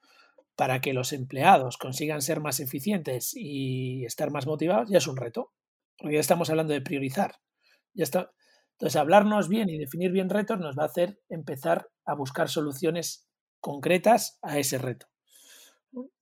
para 0.62 0.80
que 0.80 0.94
los 0.94 1.12
empleados 1.12 1.76
consigan 1.78 2.22
ser 2.22 2.40
más 2.40 2.60
eficientes 2.60 3.32
y 3.36 4.06
estar 4.06 4.30
más 4.30 4.46
motivados? 4.46 4.92
Ya 4.92 5.00
es 5.00 5.08
un 5.08 5.18
reto, 5.18 5.54
porque 5.98 6.14
ya 6.14 6.20
estamos 6.20 6.52
hablando 6.52 6.72
de 6.72 6.82
priorizar. 6.82 7.38
Ya 7.96 8.04
está. 8.04 8.32
Entonces, 8.74 8.96
hablarnos 8.96 9.50
bien 9.50 9.70
y 9.70 9.80
definir 9.80 10.12
bien 10.12 10.30
retos 10.30 10.60
nos 10.60 10.78
va 10.78 10.84
a 10.84 10.86
hacer 10.86 11.20
empezar 11.30 11.90
a 12.06 12.14
buscar 12.14 12.48
soluciones 12.48 13.28
concretas 13.60 14.38
a 14.44 14.60
ese 14.60 14.78
reto. 14.78 15.08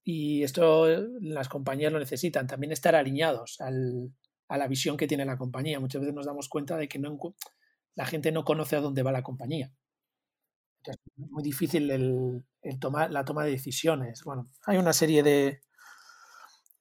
Y 0.02 0.42
esto 0.42 0.86
las 1.20 1.50
compañías 1.50 1.92
lo 1.92 1.98
necesitan, 1.98 2.46
también 2.46 2.72
estar 2.72 2.94
alineados 2.94 3.58
a 3.60 4.56
la 4.56 4.68
visión 4.68 4.96
que 4.96 5.06
tiene 5.06 5.26
la 5.26 5.36
compañía. 5.36 5.80
Muchas 5.80 6.00
veces 6.00 6.14
nos 6.14 6.24
damos 6.24 6.48
cuenta 6.48 6.78
de 6.78 6.88
que 6.88 6.98
la 7.94 8.06
gente 8.06 8.32
no 8.32 8.46
conoce 8.46 8.76
a 8.76 8.80
dónde 8.80 9.02
va 9.02 9.12
la 9.12 9.22
compañía. 9.22 9.70
Es 10.84 10.96
muy 11.16 11.42
difícil 11.42 11.90
el, 11.90 12.78
tomar, 12.78 13.10
la 13.10 13.24
toma 13.24 13.44
de 13.44 13.52
decisiones. 13.52 14.22
Bueno, 14.24 14.50
hay 14.66 14.78
una 14.78 14.92
serie 14.92 15.22
de... 15.22 15.60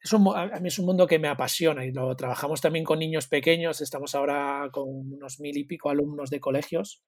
Es 0.02 0.14
un, 0.14 0.26
a 0.34 0.60
mí 0.62 0.70
es 0.70 0.80
un 0.80 0.86
mundo 0.86 1.08
que 1.08 1.20
me 1.20 1.28
apasiona 1.28 1.86
y 1.86 1.92
lo 1.92 2.16
trabajamos 2.16 2.62
también 2.62 2.86
con 2.86 3.00
niños 3.00 3.28
pequeños. 3.28 3.82
Estamos 3.82 4.16
ahora 4.16 4.70
con 4.72 4.88
unos 4.88 5.42
mil 5.42 5.58
y 5.58 5.66
pico 5.66 5.90
alumnos 5.90 6.30
de 6.30 6.40
colegios 6.40 7.04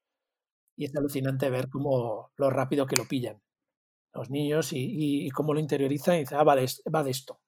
y 0.76 0.86
es 0.86 0.96
alucinante 0.96 1.50
ver 1.50 1.70
cómo 1.70 2.32
lo 2.36 2.50
rápido 2.50 2.86
que 2.86 2.98
lo 2.98 3.08
pillan 3.08 3.42
los 4.14 4.30
niños 4.30 4.70
y, 4.74 5.30
cómo 5.32 5.54
lo 5.54 5.60
interiorizan 5.60 6.16
y 6.16 6.20
dicen, 6.20 6.38
ah, 6.38 6.44
vale, 6.44 6.66
va 6.94 7.04
de 7.04 7.12
esto. 7.12 7.40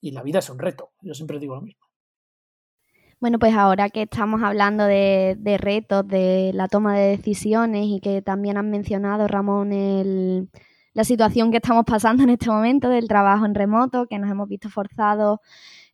Y 0.00 0.12
la 0.12 0.22
vida 0.22 0.38
es 0.38 0.50
un 0.50 0.58
reto, 0.58 0.92
yo 1.00 1.14
siempre 1.14 1.38
digo 1.38 1.54
lo 1.54 1.62
mismo. 1.62 1.86
Bueno, 3.20 3.38
pues 3.38 3.54
ahora 3.54 3.90
que 3.90 4.02
estamos 4.02 4.42
hablando 4.42 4.86
de, 4.86 5.36
retos, 5.60 6.08
de 6.08 6.52
la 6.54 6.68
toma 6.68 6.96
de 6.96 7.08
decisiones 7.16 7.84
y 7.86 8.00
que 8.00 8.22
también 8.22 8.56
han 8.56 8.70
mencionado, 8.70 9.28
Ramón, 9.28 9.72
el, 9.74 10.48
la 10.94 11.04
situación 11.04 11.50
que 11.50 11.58
estamos 11.58 11.84
pasando 11.86 12.22
en 12.22 12.30
este 12.30 12.48
momento 12.50 12.88
del 12.88 13.08
trabajo 13.08 13.44
en 13.44 13.54
remoto, 13.54 14.06
que 14.06 14.18
nos 14.18 14.30
hemos 14.30 14.48
visto 14.48 14.70
forzados, 14.70 15.38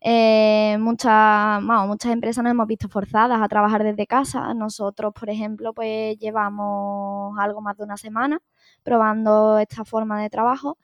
eh, 0.01 0.77
muchas, 0.79 1.61
muchas 1.63 2.13
empresas 2.13 2.45
nos 2.45 2.53
hemos 2.53 2.69
visto 2.69 2.89
forzadas 2.89 3.41
a 3.43 3.49
trabajar 3.49 3.83
desde 3.83 4.07
casa. 4.07 4.55
Nosotros, 4.55 5.13
por 5.19 5.29
ejemplo, 5.29 5.75
pues 5.75 6.17
llevamos 6.19 7.37
algo 7.41 7.61
más 7.61 7.77
de 7.77 7.85
una 7.85 7.97
semana 7.97 8.39
probando 8.85 9.59
esta 9.59 9.85
forma 9.85 10.23
de 10.23 10.31
trabajo 10.31 10.79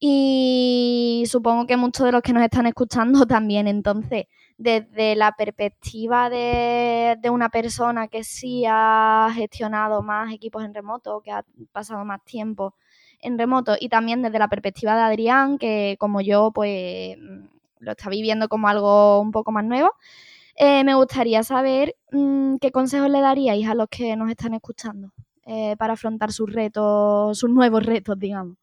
y 0.00 1.24
supongo 1.26 1.66
que 1.66 1.76
muchos 1.76 2.06
de 2.06 2.12
los 2.12 2.22
que 2.22 2.32
nos 2.32 2.42
están 2.44 2.66
escuchando 2.66 3.26
también. 3.26 3.68
Entonces, 3.68 4.26
desde 4.58 5.14
la 5.14 5.32
perspectiva 5.32 6.28
de, 6.28 7.16
una 7.30 7.48
persona 7.48 8.08
que 8.08 8.24
sí 8.24 8.64
ha 8.68 9.30
gestionado 9.32 10.02
más 10.02 10.32
equipos 10.32 10.64
en 10.64 10.74
remoto, 10.74 11.20
que 11.22 11.30
ha 11.30 11.44
pasado 11.72 12.04
más 12.04 12.22
tiempo 12.24 12.74
en 13.20 13.38
remoto, 13.38 13.76
y 13.80 13.88
también 13.88 14.20
desde 14.22 14.38
la 14.38 14.48
perspectiva 14.48 14.96
de 14.96 15.02
Adrián, 15.02 15.58
que 15.58 15.96
como 15.98 16.20
yo, 16.20 16.50
pues 16.52 17.16
lo 17.78 17.92
está 17.92 18.10
viviendo 18.10 18.48
como 18.48 18.68
algo 18.68 19.20
un 19.20 19.30
poco 19.30 19.52
más 19.52 19.64
nuevo, 19.64 19.92
eh, 20.56 20.82
me 20.82 20.96
gustaría 20.96 21.44
saber 21.44 21.96
mm, 22.10 22.56
qué 22.56 22.72
consejos 22.72 23.08
le 23.10 23.20
daríais 23.20 23.68
a 23.68 23.74
los 23.76 23.88
que 23.88 24.16
nos 24.16 24.28
están 24.28 24.54
escuchando 24.54 25.12
eh, 25.46 25.76
para 25.78 25.92
afrontar 25.92 26.32
sus 26.32 26.52
retos, 26.52 27.38
sus 27.38 27.48
nuevos 27.48 27.86
retos, 27.86 28.18
digamos. 28.18 28.56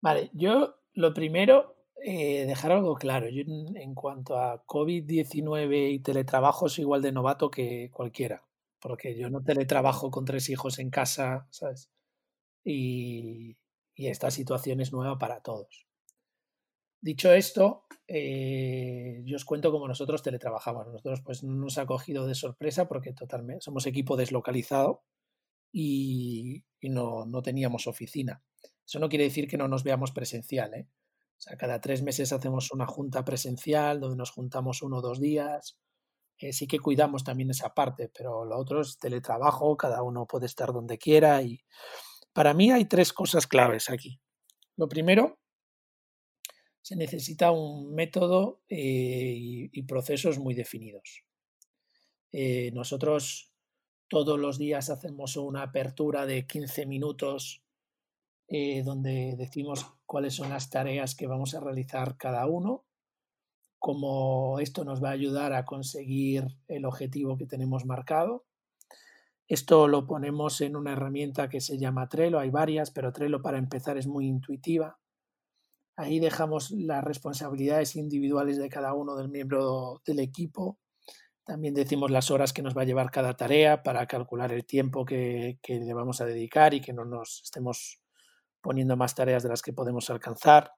Vale, 0.00 0.30
yo 0.32 0.76
lo 0.94 1.12
primero 1.12 1.76
eh, 2.02 2.46
dejar 2.46 2.72
algo 2.72 2.94
claro. 2.94 3.28
Yo, 3.28 3.42
en 3.42 3.94
cuanto 3.94 4.38
a 4.38 4.64
COVID-19 4.66 5.92
y 5.92 5.98
teletrabajo, 6.00 6.68
soy 6.68 6.82
igual 6.82 7.02
de 7.02 7.12
novato 7.12 7.50
que 7.50 7.90
cualquiera, 7.92 8.42
porque 8.80 9.16
yo 9.16 9.28
no 9.30 9.42
teletrabajo 9.42 10.10
con 10.10 10.24
tres 10.24 10.48
hijos 10.48 10.78
en 10.78 10.90
casa, 10.90 11.46
¿sabes? 11.50 11.90
Y, 12.64 13.56
esta 13.96 14.30
situación 14.30 14.80
es 14.80 14.92
nueva 14.92 15.18
para 15.18 15.42
todos. 15.42 15.86
Dicho 17.02 17.32
esto, 17.32 17.84
eh, 18.08 19.22
yo 19.26 19.36
os 19.36 19.44
cuento 19.44 19.70
cómo 19.70 19.86
nosotros 19.86 20.22
teletrabajamos. 20.22 20.86
Nosotros 20.86 21.20
pues 21.22 21.42
no 21.42 21.52
nos 21.52 21.76
ha 21.76 21.84
cogido 21.84 22.26
de 22.26 22.34
sorpresa 22.34 22.88
porque 22.88 23.12
totalmente 23.12 23.62
somos 23.62 23.86
equipo 23.86 24.16
deslocalizado 24.16 25.02
y, 25.70 26.64
no, 26.82 27.26
no, 27.26 27.42
teníamos 27.42 27.86
oficina. 27.86 28.42
Eso 28.86 28.98
no 29.00 29.10
quiere 29.10 29.24
decir 29.24 29.48
que 29.48 29.58
no 29.58 29.68
nos 29.68 29.84
veamos 29.84 30.12
presencial, 30.12 30.72
¿eh? 30.74 30.88
O 31.40 31.42
sea, 31.42 31.56
cada 31.56 31.80
tres 31.80 32.02
meses 32.02 32.34
hacemos 32.34 32.70
una 32.70 32.86
junta 32.86 33.24
presencial 33.24 33.98
donde 33.98 34.18
nos 34.18 34.30
juntamos 34.30 34.82
uno 34.82 34.98
o 34.98 35.00
dos 35.00 35.18
días. 35.18 35.78
Eh, 36.36 36.52
sí 36.52 36.66
que 36.66 36.78
cuidamos 36.78 37.24
también 37.24 37.48
esa 37.48 37.72
parte, 37.72 38.10
pero 38.14 38.44
lo 38.44 38.58
otro 38.58 38.82
es 38.82 38.98
teletrabajo, 38.98 39.74
cada 39.74 40.02
uno 40.02 40.26
puede 40.26 40.44
estar 40.44 40.70
donde 40.70 40.98
quiera. 40.98 41.40
Y 41.40 41.64
para 42.34 42.52
mí 42.52 42.70
hay 42.70 42.84
tres 42.84 43.14
cosas 43.14 43.46
claves 43.46 43.88
aquí. 43.88 44.20
Lo 44.76 44.86
primero, 44.86 45.38
se 46.82 46.94
necesita 46.94 47.52
un 47.52 47.94
método 47.94 48.60
eh, 48.68 49.68
y, 49.72 49.82
procesos 49.84 50.38
muy 50.38 50.52
definidos. 50.52 51.24
Eh, 52.32 52.70
nosotros 52.74 53.50
todos 54.08 54.38
los 54.38 54.58
días 54.58 54.90
hacemos 54.90 55.38
una 55.38 55.62
apertura 55.62 56.26
de 56.26 56.46
15 56.46 56.84
minutos 56.84 57.62
donde 58.84 59.36
decimos 59.38 59.86
cuáles 60.10 60.34
son 60.34 60.50
las 60.50 60.70
tareas 60.70 61.14
que 61.14 61.28
vamos 61.28 61.54
a 61.54 61.60
realizar 61.60 62.16
cada 62.16 62.44
uno, 62.46 62.84
cómo 63.78 64.58
esto 64.58 64.84
nos 64.84 65.00
va 65.00 65.10
a 65.10 65.12
ayudar 65.12 65.52
a 65.52 65.64
conseguir 65.64 66.48
el 66.66 66.84
objetivo 66.84 67.38
que 67.38 67.46
tenemos 67.46 67.84
marcado. 67.86 68.44
Esto 69.46 69.86
lo 69.86 70.08
ponemos 70.08 70.62
en 70.62 70.74
una 70.74 70.94
herramienta 70.94 71.48
que 71.48 71.60
se 71.60 71.78
llama 71.78 72.08
Trello, 72.08 72.40
hay 72.40 72.50
varias, 72.50 72.90
pero 72.90 73.12
Trello 73.12 73.40
para 73.40 73.58
empezar 73.58 73.98
es 73.98 74.08
muy 74.08 74.26
intuitiva. 74.26 74.98
Ahí 75.94 76.18
dejamos 76.18 76.72
las 76.72 77.04
responsabilidades 77.04 77.94
individuales 77.94 78.58
de 78.58 78.68
cada 78.68 78.94
uno 78.94 79.14
del 79.14 79.28
miembro 79.28 80.02
del 80.04 80.18
equipo. 80.18 80.80
También 81.44 81.72
decimos 81.72 82.10
las 82.10 82.32
horas 82.32 82.52
que 82.52 82.62
nos 82.62 82.76
va 82.76 82.82
a 82.82 82.86
llevar 82.86 83.12
cada 83.12 83.36
tarea 83.36 83.84
para 83.84 84.08
calcular 84.08 84.52
el 84.52 84.64
tiempo 84.64 85.04
que, 85.04 85.60
que 85.62 85.78
le 85.78 85.94
vamos 85.94 86.20
a 86.20 86.24
dedicar 86.24 86.74
y 86.74 86.80
que 86.80 86.92
no 86.92 87.04
nos 87.04 87.42
estemos 87.44 88.00
poniendo 88.60 88.96
más 88.96 89.14
tareas 89.14 89.42
de 89.42 89.48
las 89.48 89.62
que 89.62 89.72
podemos 89.72 90.10
alcanzar. 90.10 90.72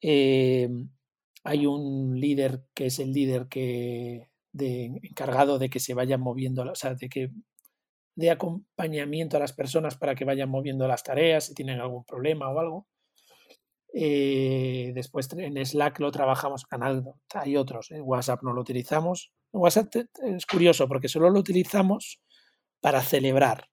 Em, 0.00 0.90
hay 1.44 1.66
un 1.66 2.18
líder 2.18 2.64
que 2.74 2.86
es 2.86 2.98
el 2.98 3.12
líder 3.12 3.48
que 3.48 4.28
encargado 4.60 5.58
de 5.58 5.70
que 5.70 5.80
se 5.80 5.94
vayan 5.94 6.20
moviendo, 6.20 6.62
o 6.62 6.74
sea, 6.74 6.94
de 6.94 7.08
que 7.08 7.30
de 8.16 8.30
acompañamiento 8.30 9.36
a 9.36 9.40
las 9.40 9.52
personas 9.52 9.96
para 9.96 10.16
que 10.16 10.24
vayan 10.24 10.50
moviendo 10.50 10.88
las 10.88 11.04
tareas 11.04 11.44
si 11.44 11.54
tienen 11.54 11.80
algún 11.80 12.04
problema 12.04 12.50
o 12.50 12.58
algo. 12.58 12.88
Eh, 13.94 14.90
después 14.94 15.28
en 15.36 15.64
Slack 15.64 16.00
lo 16.00 16.10
trabajamos, 16.10 16.64
canal, 16.64 17.04
hay 17.34 17.56
otros, 17.56 17.90
en 17.90 18.02
WhatsApp 18.02 18.42
no 18.42 18.52
lo 18.52 18.60
utilizamos. 18.60 19.32
WhatsApp 19.52 19.94
es 20.24 20.46
curioso 20.46 20.88
porque 20.88 21.08
solo 21.08 21.30
lo 21.30 21.38
utilizamos 21.38 22.20
para 22.80 23.02
celebrar. 23.02 23.68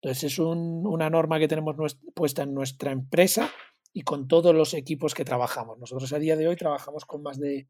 Entonces 0.00 0.32
es 0.32 0.38
una 0.38 1.10
norma 1.10 1.38
que 1.38 1.48
tenemos 1.48 1.96
puesta 2.14 2.42
en 2.42 2.54
nuestra 2.54 2.92
empresa 2.92 3.50
y 3.92 4.02
con 4.02 4.28
todos 4.28 4.54
los 4.54 4.74
equipos 4.74 5.14
que 5.14 5.24
trabajamos. 5.24 5.78
Nosotros 5.78 6.12
a 6.12 6.18
día 6.18 6.36
de 6.36 6.46
hoy 6.48 6.56
trabajamos 6.56 7.04
con 7.06 7.22
más 7.22 7.38
de 7.38 7.68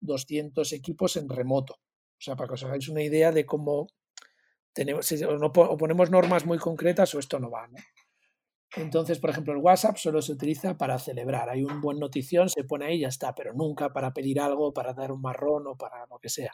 200 0.00 0.72
equipos 0.72 1.16
en 1.16 1.28
remoto. 1.28 1.74
O 1.74 2.24
sea, 2.24 2.36
para 2.36 2.48
que 2.48 2.54
os 2.54 2.64
hagáis 2.64 2.88
una 2.88 3.02
idea 3.02 3.32
de 3.32 3.44
cómo 3.44 3.88
tenemos, 4.72 5.10
o, 5.12 5.76
ponemos 5.76 6.10
normas 6.10 6.46
muy 6.46 6.58
concretas 6.58 7.14
o 7.14 7.18
esto 7.18 7.40
no 7.40 7.50
va. 7.50 7.68
Entonces, 8.76 9.18
por 9.18 9.30
ejemplo, 9.30 9.52
el 9.52 9.58
WhatsApp 9.58 9.96
solo 9.96 10.22
se 10.22 10.32
utiliza 10.32 10.78
para 10.78 10.98
celebrar. 10.98 11.50
Hay 11.50 11.64
un 11.64 11.80
buen 11.80 11.98
notición, 11.98 12.48
se 12.48 12.64
pone 12.64 12.86
ahí 12.86 12.96
y 12.96 13.00
ya 13.00 13.08
está, 13.08 13.34
pero 13.34 13.52
nunca 13.52 13.92
para 13.92 14.12
pedir 14.14 14.40
algo, 14.40 14.72
para 14.72 14.94
dar 14.94 15.12
un 15.12 15.20
marrón 15.20 15.66
o 15.66 15.76
para 15.76 16.06
lo 16.06 16.18
que 16.18 16.30
sea. 16.30 16.52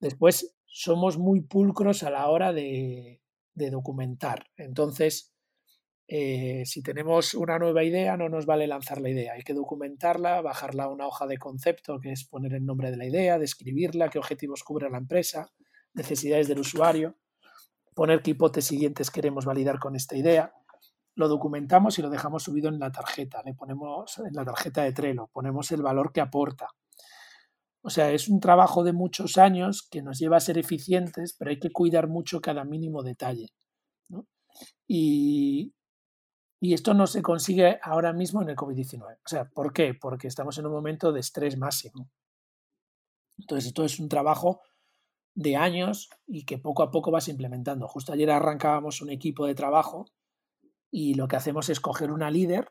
Después, 0.00 0.56
somos 0.66 1.18
muy 1.18 1.42
pulcros 1.42 2.02
a 2.02 2.10
la 2.10 2.28
hora 2.28 2.52
de, 2.52 3.21
de 3.54 3.70
documentar. 3.70 4.46
Entonces, 4.56 5.32
eh, 6.08 6.64
si 6.66 6.82
tenemos 6.82 7.34
una 7.34 7.58
nueva 7.58 7.84
idea, 7.84 8.16
no 8.16 8.28
nos 8.28 8.44
vale 8.44 8.66
lanzar 8.66 9.00
la 9.00 9.08
idea, 9.08 9.32
hay 9.34 9.42
que 9.42 9.54
documentarla, 9.54 10.42
bajarla 10.42 10.84
a 10.84 10.88
una 10.88 11.06
hoja 11.06 11.26
de 11.26 11.38
concepto, 11.38 12.00
que 12.00 12.12
es 12.12 12.24
poner 12.24 12.54
el 12.54 12.66
nombre 12.66 12.90
de 12.90 12.96
la 12.96 13.06
idea, 13.06 13.38
describirla, 13.38 14.10
qué 14.10 14.18
objetivos 14.18 14.62
cubre 14.62 14.90
la 14.90 14.98
empresa, 14.98 15.52
necesidades 15.94 16.48
del 16.48 16.58
usuario, 16.58 17.16
poner 17.94 18.22
qué 18.22 18.32
hipótesis 18.32 18.68
siguientes 18.68 19.10
queremos 19.10 19.44
validar 19.44 19.78
con 19.78 19.96
esta 19.96 20.16
idea. 20.16 20.52
Lo 21.14 21.28
documentamos 21.28 21.98
y 21.98 22.02
lo 22.02 22.10
dejamos 22.10 22.42
subido 22.42 22.68
en 22.68 22.78
la 22.78 22.90
tarjeta, 22.90 23.42
le 23.44 23.54
ponemos 23.54 24.18
en 24.18 24.34
la 24.34 24.44
tarjeta 24.44 24.82
de 24.82 24.92
Trello, 24.92 25.30
ponemos 25.32 25.70
el 25.72 25.82
valor 25.82 26.12
que 26.12 26.20
aporta. 26.20 26.68
O 27.82 27.90
sea, 27.90 28.12
es 28.12 28.28
un 28.28 28.40
trabajo 28.40 28.84
de 28.84 28.92
muchos 28.92 29.38
años 29.38 29.86
que 29.90 30.02
nos 30.02 30.18
lleva 30.18 30.36
a 30.36 30.40
ser 30.40 30.56
eficientes, 30.56 31.34
pero 31.36 31.50
hay 31.50 31.58
que 31.58 31.72
cuidar 31.72 32.08
mucho 32.08 32.40
cada 32.40 32.64
mínimo 32.64 33.02
detalle. 33.02 33.48
Y, 34.86 35.74
y 36.60 36.74
esto 36.74 36.94
no 36.94 37.06
se 37.06 37.22
consigue 37.22 37.80
ahora 37.82 38.12
mismo 38.12 38.40
en 38.42 38.50
el 38.50 38.56
COVID-19. 38.56 39.02
O 39.02 39.28
sea, 39.28 39.46
¿por 39.46 39.72
qué? 39.72 39.94
Porque 39.94 40.28
estamos 40.28 40.58
en 40.58 40.66
un 40.66 40.72
momento 40.72 41.12
de 41.12 41.20
estrés 41.20 41.56
máximo. 41.56 42.08
Entonces, 43.38 43.66
esto 43.66 43.84
es 43.84 43.98
un 43.98 44.08
trabajo 44.08 44.60
de 45.34 45.56
años 45.56 46.10
y 46.26 46.44
que 46.44 46.58
poco 46.58 46.82
a 46.82 46.90
poco 46.90 47.10
vas 47.10 47.28
implementando. 47.28 47.88
Justo 47.88 48.12
ayer 48.12 48.30
arrancábamos 48.30 49.00
un 49.00 49.10
equipo 49.10 49.46
de 49.46 49.54
trabajo 49.54 50.06
y 50.90 51.14
lo 51.14 51.26
que 51.26 51.36
hacemos 51.36 51.68
es 51.68 51.80
coger 51.80 52.12
una 52.12 52.30
líder, 52.30 52.68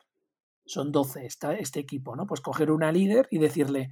son 0.66 0.92
12 0.92 1.28
este 1.60 1.80
equipo, 1.80 2.16
¿no? 2.16 2.28
Pues 2.28 2.40
coger 2.40 2.72
una 2.72 2.92
líder 2.92 3.28
y 3.32 3.40
decirle, 3.40 3.92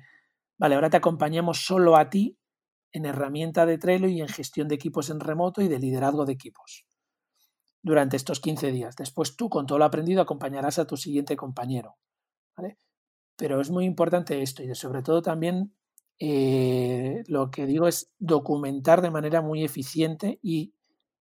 vale, 0.59 0.75
ahora 0.75 0.91
te 0.91 0.97
acompañamos 0.97 1.65
solo 1.65 1.95
a 1.97 2.11
ti 2.11 2.37
en 2.91 3.05
herramienta 3.05 3.65
de 3.65 3.77
Trello 3.79 4.07
y 4.07 4.21
en 4.21 4.27
gestión 4.27 4.67
de 4.67 4.75
equipos 4.75 5.09
en 5.09 5.19
remoto 5.19 5.61
y 5.61 5.67
de 5.67 5.79
liderazgo 5.79 6.25
de 6.25 6.33
equipos 6.33 6.85
durante 7.81 8.17
estos 8.17 8.39
15 8.39 8.71
días. 8.71 8.95
Después 8.95 9.35
tú, 9.35 9.49
con 9.49 9.65
todo 9.65 9.79
lo 9.79 9.85
aprendido, 9.85 10.21
acompañarás 10.21 10.79
a 10.79 10.85
tu 10.85 10.97
siguiente 10.97 11.35
compañero. 11.35 11.97
¿vale? 12.55 12.77
Pero 13.35 13.61
es 13.61 13.69
muy 13.69 13.85
importante 13.85 14.41
esto 14.41 14.63
y 14.63 14.75
sobre 14.75 15.01
todo 15.01 15.21
también 15.21 15.73
eh, 16.19 17.23
lo 17.27 17.49
que 17.49 17.65
digo 17.65 17.87
es 17.87 18.11
documentar 18.19 19.01
de 19.01 19.11
manera 19.11 19.41
muy 19.41 19.63
eficiente 19.63 20.39
y 20.41 20.73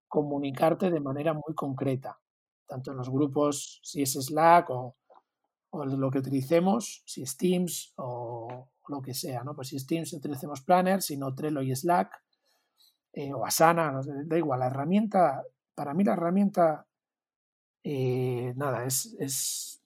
comunicarte 0.08 0.90
de 0.90 1.00
manera 1.00 1.34
muy 1.34 1.54
concreta, 1.54 2.18
tanto 2.66 2.90
en 2.90 2.96
los 2.96 3.10
grupos, 3.10 3.80
si 3.84 4.02
es 4.02 4.14
Slack 4.14 4.70
o, 4.70 4.96
lo 5.70 6.10
que 6.10 6.18
utilicemos, 6.18 7.02
si 7.06 7.22
es 7.22 7.36
Teams 7.36 7.92
o, 7.96 8.68
lo 8.88 9.02
que 9.02 9.14
sea, 9.14 9.44
¿no? 9.44 9.54
Pues 9.54 9.68
si 9.68 9.76
es 9.76 9.86
Teams 9.86 10.12
utilicemos 10.12 10.62
Planner, 10.62 11.02
si 11.02 11.16
no 11.16 11.34
Trello 11.34 11.62
y 11.62 11.74
Slack 11.74 12.22
eh, 13.12 13.32
o 13.32 13.44
Asana, 13.44 14.00
da 14.26 14.38
igual, 14.38 14.60
la 14.60 14.66
herramienta 14.66 15.42
para 15.78 15.94
mí 15.94 16.02
la 16.02 16.14
herramienta, 16.14 16.88
eh, 17.84 18.52
nada, 18.56 18.84
es, 18.84 19.14
es, 19.20 19.80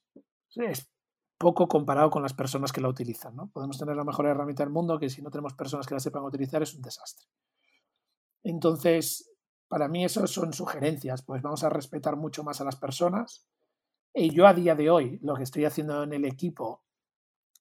poco 1.37 1.69
comparado 1.69 2.09
con 2.09 2.23
las 2.23 2.33
personas 2.33 2.73
que 2.73 2.81
la 2.81 2.89
utilizan. 2.89 3.37
¿no? 3.37 3.51
Podemos 3.51 3.77
tener 3.77 3.95
la 3.95 4.05
mejor 4.05 4.25
herramienta 4.25 4.63
del 4.63 4.73
mundo 4.73 4.99
que 4.99 5.11
si 5.11 5.21
no 5.21 5.31
tenemos 5.31 5.53
personas 5.53 5.87
que 5.87 5.93
la 5.93 6.01
sepan 6.01 6.25
utilizar 6.25 6.63
es 6.63 6.75
un 6.75 6.81
desastre. 6.81 7.29
Entonces, 8.43 9.31
para 9.69 9.87
mí 9.87 10.03
eso 10.03 10.27
son 10.27 10.55
sugerencias, 10.55 11.21
pues 11.23 11.43
vamos 11.43 11.63
a 11.63 11.69
respetar 11.69 12.17
mucho 12.17 12.43
más 12.43 12.63
a 12.63 12.65
las 12.65 12.77
personas. 12.77 13.47
Y 14.15 14.31
yo 14.31 14.47
a 14.47 14.55
día 14.55 14.75
de 14.75 14.89
hoy 14.89 15.19
lo 15.21 15.35
que 15.35 15.43
estoy 15.43 15.67
haciendo 15.67 16.03
en 16.05 16.15
el 16.15 16.25
equipo 16.25 16.85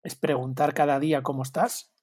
es 0.03 0.15
preguntar 0.15 0.73
cada 0.73 0.99
día 0.99 1.23
cómo 1.23 1.43
estás, 1.43 1.93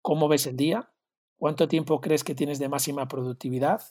cómo 0.00 0.28
ves 0.28 0.46
el 0.46 0.56
día, 0.56 0.92
cuánto 1.36 1.68
tiempo 1.68 2.00
crees 2.00 2.24
que 2.24 2.34
tienes 2.34 2.58
de 2.58 2.68
máxima 2.68 3.08
productividad, 3.08 3.82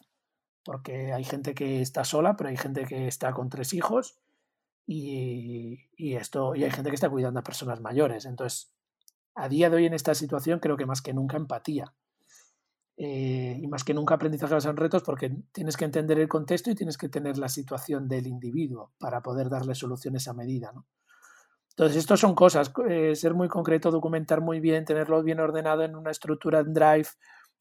porque 0.64 1.14
hay 1.14 1.24
gente 1.24 1.54
que 1.54 1.82
está 1.82 2.04
sola, 2.04 2.36
pero 2.38 2.50
hay 2.50 2.58
gente 2.58 2.86
que 2.86 3.08
está 3.08 3.34
con 3.34 3.50
tres 3.50 3.74
hijos 3.74 4.20
y, 4.86 5.80
esto, 5.98 6.56
y 6.56 6.64
hay 6.64 6.72
gente 6.72 6.90
que 6.90 6.96
está 6.96 7.10
cuidando 7.10 7.40
a 7.40 7.44
personas 7.44 7.82
mayores. 7.82 8.26
Entonces, 8.26 8.74
a 9.36 9.50
día 9.50 9.70
de 9.70 9.78
hoy 9.78 9.86
en 9.86 9.94
esta 9.94 10.14
situación 10.14 10.60
creo 10.60 10.78
que 10.78 10.86
más 10.86 11.02
que 11.02 11.14
nunca 11.14 11.38
empatía. 11.38 11.94
Eh, 12.98 13.58
y 13.60 13.68
más 13.68 13.84
que 13.84 13.96
nunca 13.96 14.16
aprendizaje 14.16 14.62
son 14.62 14.78
retos 14.78 15.02
porque 15.02 15.32
tienes 15.54 15.76
que 15.76 15.86
entender 15.86 16.20
el 16.20 16.28
contexto 16.28 16.70
y 16.70 16.76
tienes 16.76 16.98
que 16.98 17.10
tener 17.10 17.38
la 17.38 17.50
situación 17.50 18.08
del 18.08 18.28
individuo 18.28 18.92
para 19.00 19.22
poder 19.22 19.50
darle 19.50 19.74
soluciones 19.74 20.28
a 20.28 20.34
medida. 20.34 20.72
Entonces, 21.82 22.02
esto 22.02 22.16
son 22.16 22.36
cosas, 22.36 22.72
eh, 22.88 23.16
ser 23.16 23.34
muy 23.34 23.48
concreto, 23.48 23.90
documentar 23.90 24.40
muy 24.40 24.60
bien, 24.60 24.86
tenerlo 24.86 25.24
bien 25.24 25.40
ordenado 25.40 25.82
en 25.82 25.96
una 25.96 26.12
estructura 26.12 26.60
en 26.60 26.76
Drive, 26.76 27.08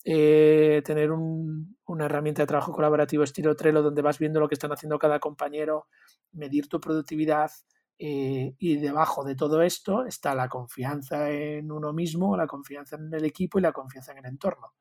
eh, 0.04 0.82
tener 0.84 1.10
una 1.10 2.04
herramienta 2.04 2.42
de 2.42 2.46
trabajo 2.46 2.70
colaborativo 2.70 3.22
estilo 3.24 3.56
Trello 3.56 3.80
donde 3.80 4.02
vas 4.02 4.18
viendo 4.18 4.38
lo 4.38 4.46
que 4.46 4.56
están 4.56 4.72
haciendo 4.72 4.98
cada 4.98 5.18
compañero, 5.20 5.86
medir 6.32 6.68
tu 6.68 6.78
productividad 6.78 7.50
eh, 7.98 8.54
y 8.58 8.76
debajo 8.76 9.24
de 9.24 9.36
todo 9.36 9.62
esto 9.62 10.04
está 10.04 10.34
la 10.34 10.50
confianza 10.50 11.30
en 11.30 11.72
uno 11.72 11.94
mismo, 11.94 12.36
la 12.36 12.46
confianza 12.46 12.96
en 12.96 13.14
el 13.14 13.24
equipo 13.24 13.58
y 13.58 13.62
la 13.62 13.72
confianza 13.72 14.12
en 14.12 14.18
el 14.18 14.26
entorno. 14.26 14.74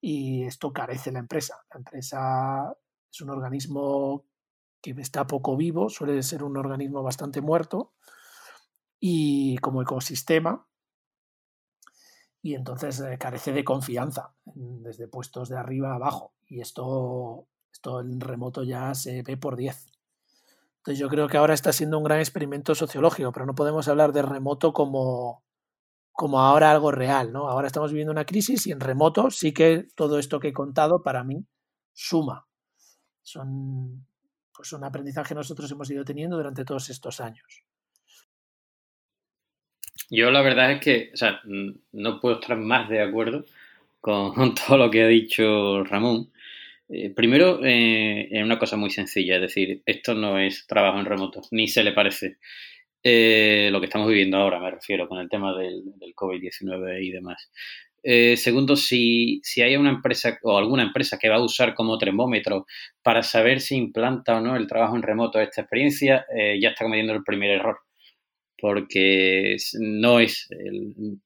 Y 0.00 0.44
esto 0.44 0.72
carece 0.72 1.12
la 1.12 1.18
empresa. 1.18 1.58
La 1.70 1.76
empresa 1.76 2.74
es 3.12 3.20
un 3.20 3.28
organismo 3.28 4.24
que 4.80 4.92
está 4.92 5.26
poco 5.26 5.58
vivo, 5.58 5.90
suele 5.90 6.22
ser 6.22 6.42
un 6.42 6.56
organismo 6.56 7.02
bastante 7.02 7.42
muerto 7.42 7.92
y 9.04 9.58
como 9.58 9.82
ecosistema 9.82 10.64
y 12.40 12.54
entonces 12.54 13.00
eh, 13.00 13.18
carece 13.18 13.52
de 13.52 13.64
confianza 13.64 14.32
desde 14.44 15.08
puestos 15.08 15.48
de 15.48 15.58
arriba 15.58 15.90
a 15.90 15.96
abajo. 15.96 16.34
Y 16.46 16.60
esto, 16.60 17.48
esto 17.72 18.00
en 18.00 18.20
remoto 18.20 18.62
ya 18.62 18.94
se 18.94 19.24
ve 19.24 19.36
por 19.36 19.56
10. 19.56 19.86
Entonces 20.78 21.00
yo 21.00 21.08
creo 21.08 21.26
que 21.26 21.36
ahora 21.36 21.54
está 21.54 21.72
siendo 21.72 21.98
un 21.98 22.04
gran 22.04 22.20
experimento 22.20 22.76
sociológico, 22.76 23.32
pero 23.32 23.44
no 23.44 23.56
podemos 23.56 23.88
hablar 23.88 24.12
de 24.12 24.22
remoto 24.22 24.72
como, 24.72 25.42
como 26.12 26.38
ahora 26.40 26.70
algo 26.70 26.92
real. 26.92 27.32
¿no? 27.32 27.48
Ahora 27.48 27.66
estamos 27.66 27.90
viviendo 27.90 28.12
una 28.12 28.24
crisis 28.24 28.68
y 28.68 28.70
en 28.70 28.78
remoto 28.78 29.32
sí 29.32 29.52
que 29.52 29.88
todo 29.96 30.20
esto 30.20 30.38
que 30.38 30.48
he 30.48 30.52
contado 30.52 31.02
para 31.02 31.24
mí 31.24 31.44
suma. 31.92 32.46
Son 33.22 34.06
pues 34.54 34.72
un 34.72 34.84
aprendizaje 34.84 35.30
que 35.30 35.34
nosotros 35.34 35.68
hemos 35.72 35.90
ido 35.90 36.04
teniendo 36.04 36.36
durante 36.36 36.64
todos 36.64 36.88
estos 36.88 37.20
años. 37.20 37.64
Yo 40.12 40.30
la 40.30 40.42
verdad 40.42 40.72
es 40.72 40.80
que, 40.80 41.10
o 41.14 41.16
sea, 41.16 41.40
no 41.92 42.20
puedo 42.20 42.38
estar 42.38 42.54
más 42.58 42.86
de 42.90 43.00
acuerdo 43.00 43.46
con, 44.00 44.54
todo 44.54 44.76
lo 44.76 44.90
que 44.90 45.02
ha 45.02 45.06
dicho 45.06 45.82
Ramón. 45.84 46.30
Eh, 46.90 47.10
primero, 47.10 47.64
eh, 47.64 48.28
en 48.30 48.44
una 48.44 48.58
cosa 48.58 48.76
muy 48.76 48.90
sencilla, 48.90 49.36
es 49.36 49.40
decir, 49.40 49.82
esto 49.86 50.14
no 50.14 50.38
es 50.38 50.66
trabajo 50.66 51.00
en 51.00 51.06
remoto, 51.06 51.40
ni 51.50 51.66
se 51.66 51.82
le 51.82 51.92
parece. 51.92 52.36
Eh, 53.02 53.70
lo 53.72 53.80
que 53.80 53.86
estamos 53.86 54.06
viviendo 54.08 54.36
ahora, 54.36 54.60
me 54.60 54.70
refiero, 54.70 55.08
con 55.08 55.18
el 55.18 55.30
tema 55.30 55.56
del, 55.56 55.82
COVID-19 56.14 57.02
y 57.02 57.10
demás. 57.10 57.50
segundo, 58.36 58.76
si, 58.76 59.40
si 59.42 59.62
hay 59.62 59.76
una 59.76 59.90
empresa 59.90 60.38
o 60.42 60.58
alguna 60.58 60.82
empresa 60.82 61.18
que 61.18 61.30
va 61.30 61.36
a 61.36 61.44
usar 61.44 61.74
como 61.74 61.96
termómetro 61.98 62.66
para 63.02 63.22
saber 63.22 63.60
si 63.60 63.76
implanta 63.76 64.36
o 64.36 64.40
no 64.42 64.56
el 64.56 64.66
trabajo 64.66 64.94
en 64.96 65.02
remoto 65.02 65.40
esta 65.40 65.62
experiencia, 65.62 66.26
ya 66.60 66.70
está 66.70 66.84
cometiendo 66.84 67.14
el 67.14 67.24
primer 67.24 67.50
error 67.50 67.78
porque 68.62 69.56
no 69.80 70.20
es 70.20 70.48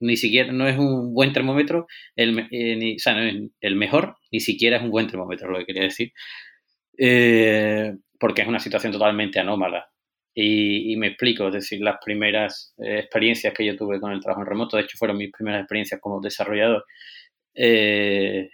ni 0.01 0.17
siquiera 0.17 0.51
no 0.53 0.67
es 0.67 0.79
un 0.79 1.13
buen 1.13 1.35
termómetro, 1.35 1.87
el, 2.17 2.49
eh, 2.51 2.95
o 2.97 2.99
sea, 2.99 3.13
no 3.13 3.25
es 3.25 3.51
el 3.61 3.77
mejor, 3.77 4.17
ni 4.33 4.41
siquiera 4.41 4.79
es 4.79 4.83
un 4.83 4.91
buen 4.91 5.07
termómetro, 5.07 5.51
lo 5.51 5.59
que 5.59 5.67
quería 5.67 5.83
decir, 5.83 6.15
eh, 6.97 7.95
porque 8.19 8.41
es 8.41 8.49
una 8.49 8.59
situación 8.59 8.91
totalmente 8.91 9.39
anómala. 9.39 9.87
Y, 10.35 10.97
me 10.97 11.09
explico, 11.09 11.49
es 11.49 11.55
decir, 11.55 11.83
las 11.83 11.97
primeras 12.03 12.75
eh, 12.79 13.01
experiencias 13.01 13.53
que 13.53 13.67
yo 13.67 13.77
tuve 13.77 14.01
con 14.01 14.13
el 14.13 14.21
trabajo 14.21 14.41
en 14.41 14.49
remoto, 14.49 14.79
de 14.79 14.85
hecho 14.85 14.97
fueron 14.97 15.19
mis 15.19 15.31
primeras 15.31 15.61
experiencias 15.61 16.01
como 16.01 16.23
desarrollador, 16.23 16.87
era 17.55 18.49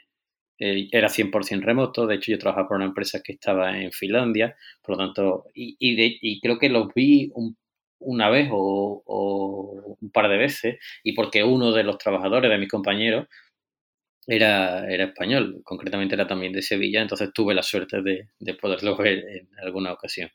100% 1.09 1.62
remoto, 1.62 2.07
de 2.09 2.16
hecho 2.16 2.33
yo 2.33 2.38
trabajaba 2.38 2.68
por 2.68 2.77
una 2.79 2.87
empresa 2.87 3.21
que 3.23 3.33
estaba 3.35 3.79
en 3.81 3.92
Finlandia, 3.92 4.57
por 4.83 4.97
lo 4.97 5.05
tanto, 5.05 5.45
y, 5.55 6.40
creo 6.40 6.59
que 6.59 6.68
lo 6.68 6.88
vi 6.95 7.31
un 7.35 7.57
una 8.05 8.31
vez 8.31 8.49
o, 8.53 9.03
un 10.01 10.11
par 10.11 10.29
de 10.29 10.37
veces 10.37 10.79
y 11.03 11.12
porque 11.15 11.45
uno 11.45 11.73
de 11.73 11.85
los 11.85 11.99
trabajadores 11.99 12.51
de 12.51 12.59
mis 12.59 12.69
compañeros 12.69 13.29
era, 14.27 14.87
era 14.88 15.05
español, 15.07 15.61
concretamente 15.65 16.15
era 16.15 16.27
también 16.27 16.53
de 16.53 16.62
Sevilla, 16.62 17.03
entonces 17.03 17.33
tuve 17.33 17.55
la 17.55 17.62
suerte 17.62 18.03
de, 18.03 18.55
poderlo 18.55 18.97
ver 18.97 19.19
en 19.19 19.49
alguna 19.62 19.93
ocasión. 19.93 20.31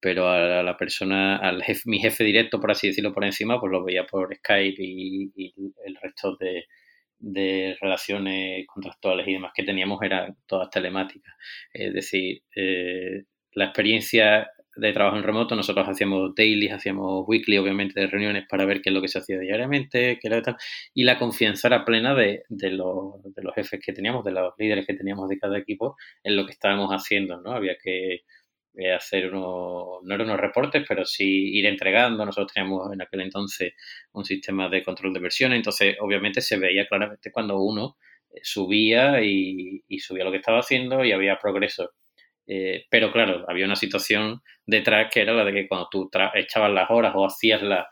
Pero 0.00 0.28
a 0.28 0.62
la 0.64 0.76
persona, 0.76 1.36
al 1.36 1.62
jefe, 1.62 1.82
mi 1.86 2.00
jefe 2.00 2.24
directo, 2.24 2.60
por 2.60 2.72
así 2.72 2.88
decirlo, 2.88 3.14
por 3.14 3.24
encima, 3.24 3.60
pues 3.60 3.70
lo 3.70 3.84
veía 3.84 4.04
por 4.04 4.34
Skype 4.34 4.82
y, 4.82 5.54
el 5.84 5.96
resto 6.02 6.36
de, 6.36 6.66
relaciones 7.80 8.66
contractuales 8.66 9.28
y 9.28 9.34
demás 9.34 9.52
que 9.54 9.62
teníamos 9.62 10.02
eran 10.02 10.36
todas 10.46 10.70
telemáticas. 10.70 11.32
Es 11.72 11.94
decir, 11.94 12.42
eh, 12.56 13.24
la 13.52 13.66
experiencia 13.66 14.50
de 14.76 14.92
trabajo 14.92 15.16
en 15.16 15.22
remoto, 15.22 15.54
nosotros 15.54 15.88
hacíamos 15.88 16.34
daily, 16.34 16.68
hacíamos 16.68 17.24
weekly, 17.26 17.58
obviamente, 17.58 18.00
de 18.00 18.06
reuniones 18.06 18.46
para 18.48 18.64
ver 18.64 18.82
qué 18.82 18.90
es 18.90 18.94
lo 18.94 19.02
que 19.02 19.08
se 19.08 19.18
hacía 19.18 19.38
diariamente, 19.38 20.18
qué 20.20 20.28
era 20.28 20.42
tal, 20.42 20.56
y 20.94 21.04
la 21.04 21.18
confianza 21.18 21.68
era 21.68 21.84
plena 21.84 22.14
de, 22.14 22.44
de, 22.48 22.70
los, 22.70 23.22
de 23.22 23.42
los 23.42 23.54
jefes 23.54 23.80
que 23.84 23.92
teníamos, 23.92 24.24
de 24.24 24.32
los 24.32 24.54
líderes 24.58 24.86
que 24.86 24.94
teníamos 24.94 25.28
de 25.28 25.38
cada 25.38 25.58
equipo 25.58 25.96
en 26.22 26.36
lo 26.36 26.46
que 26.46 26.52
estábamos 26.52 26.90
haciendo, 26.90 27.40
¿no? 27.40 27.52
Había 27.52 27.76
que, 27.76 28.22
eh, 28.74 28.92
hacer 28.92 29.34
unos, 29.34 30.02
no 30.02 30.14
eran 30.14 30.28
unos 30.28 30.40
reportes, 30.40 30.84
pero 30.88 31.04
sí 31.04 31.58
ir 31.58 31.66
entregando. 31.66 32.24
Nosotros 32.24 32.52
teníamos 32.54 32.90
en 32.92 33.02
aquel 33.02 33.20
entonces 33.20 33.74
un 34.12 34.24
sistema 34.24 34.68
de 34.68 34.82
control 34.82 35.12
de 35.12 35.20
versiones, 35.20 35.56
entonces 35.56 35.96
obviamente 36.00 36.40
se 36.40 36.56
veía 36.58 36.86
claramente 36.86 37.30
cuando 37.30 37.60
uno 37.60 37.96
eh, 38.30 38.40
subía 38.42 39.22
y, 39.22 39.82
subía 40.00 40.24
lo 40.24 40.30
que 40.30 40.38
estaba 40.38 40.60
haciendo 40.60 41.04
y 41.04 41.12
había 41.12 41.38
progreso. 41.38 41.90
Eh, 42.46 42.86
pero 42.90 43.12
claro, 43.12 43.44
había 43.48 43.66
una 43.66 43.76
situación 43.76 44.42
detrás 44.66 45.08
que 45.12 45.22
era 45.22 45.32
la 45.32 45.44
de 45.44 45.52
que 45.52 45.68
cuando 45.68 45.88
tú 45.90 46.10
echabas 46.34 46.72
las 46.72 46.90
horas 46.90 47.12
o 47.14 47.24
hacías 47.26 47.62
la, 47.62 47.88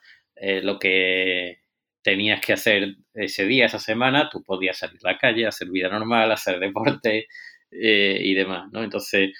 lo 0.63 0.79
que 0.79 1.59
tenías 2.03 2.41
que 2.41 2.55
hacer 2.55 2.97
ese 3.15 3.45
día, 3.47 3.67
esa 3.67 3.79
semana, 3.79 4.29
tú 4.31 4.43
podías 4.43 4.79
salir 4.79 4.99
a 5.05 5.13
la 5.13 5.19
calle, 5.19 5.47
hacer 5.47 5.69
vida 5.71 5.89
normal, 5.89 6.33
hacer 6.33 6.59
deporte 6.59 7.27
y 7.71 8.35
demás, 8.35 8.69
¿no? 8.73 8.83
Entonces, 8.83 9.31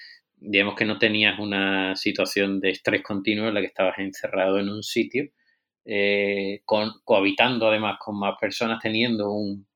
digamos 0.41 0.75
que 0.75 0.85
no 0.87 0.99
tenías 0.99 1.39
una 1.39 1.95
situación 1.97 2.61
de 2.61 2.71
estrés 2.71 3.03
continuo 3.03 3.49
en 3.49 3.55
la 3.55 3.61
que 3.61 3.67
estabas 3.67 3.99
encerrado 3.99 4.59
en 4.59 4.71
un 4.71 4.83
sitio, 4.83 5.29
eh, 5.85 6.63
con, 6.65 6.91
cohabitando 7.05 7.69
además 7.69 7.99
con 7.99 8.19
más 8.19 8.35
personas, 8.41 8.79
teniendo 8.83 9.31
un, 9.33 9.67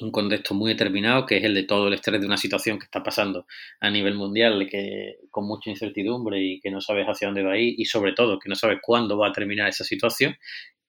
un, 0.00 0.10
contexto 0.10 0.54
muy 0.54 0.72
determinado, 0.72 1.26
que 1.26 1.38
es 1.38 1.44
el 1.44 1.54
de 1.54 1.64
todo 1.64 1.88
el 1.88 1.94
estrés 1.94 2.20
de 2.20 2.26
una 2.26 2.36
situación 2.36 2.78
que 2.78 2.84
está 2.84 3.02
pasando 3.02 3.46
a 3.80 3.90
nivel 3.90 4.14
mundial, 4.14 4.66
que, 4.70 5.16
con 5.30 5.46
mucha 5.46 5.70
incertidumbre 5.70 6.40
y 6.40 6.60
que 6.60 6.70
no 6.70 6.80
sabes 6.80 7.06
hacia 7.06 7.28
dónde 7.28 7.42
va 7.42 7.52
a 7.52 7.58
ir, 7.58 7.74
y 7.78 7.84
sobre 7.84 8.12
todo 8.12 8.38
que 8.38 8.48
no 8.48 8.54
sabes 8.54 8.78
cuándo 8.82 9.18
va 9.18 9.28
a 9.28 9.32
terminar 9.32 9.68
esa 9.68 9.84
situación. 9.84 10.36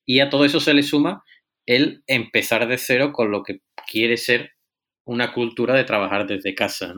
Y 0.06 0.20
a 0.20 0.30
todo 0.30 0.46
eso 0.46 0.60
se 0.60 0.74
le 0.74 0.84
suma 0.84 1.24
el 1.66 2.04
empezar 2.08 2.68
de 2.68 2.78
cero 2.78 3.12
con 3.14 3.32
lo 3.32 3.44
que 3.44 3.62
quiere 3.90 4.18
ser 4.18 4.52
una 5.06 5.34
cultura 5.34 5.76
de 5.76 5.84
trabajar 5.84 6.28
desde 6.28 6.56
casa. 6.56 6.94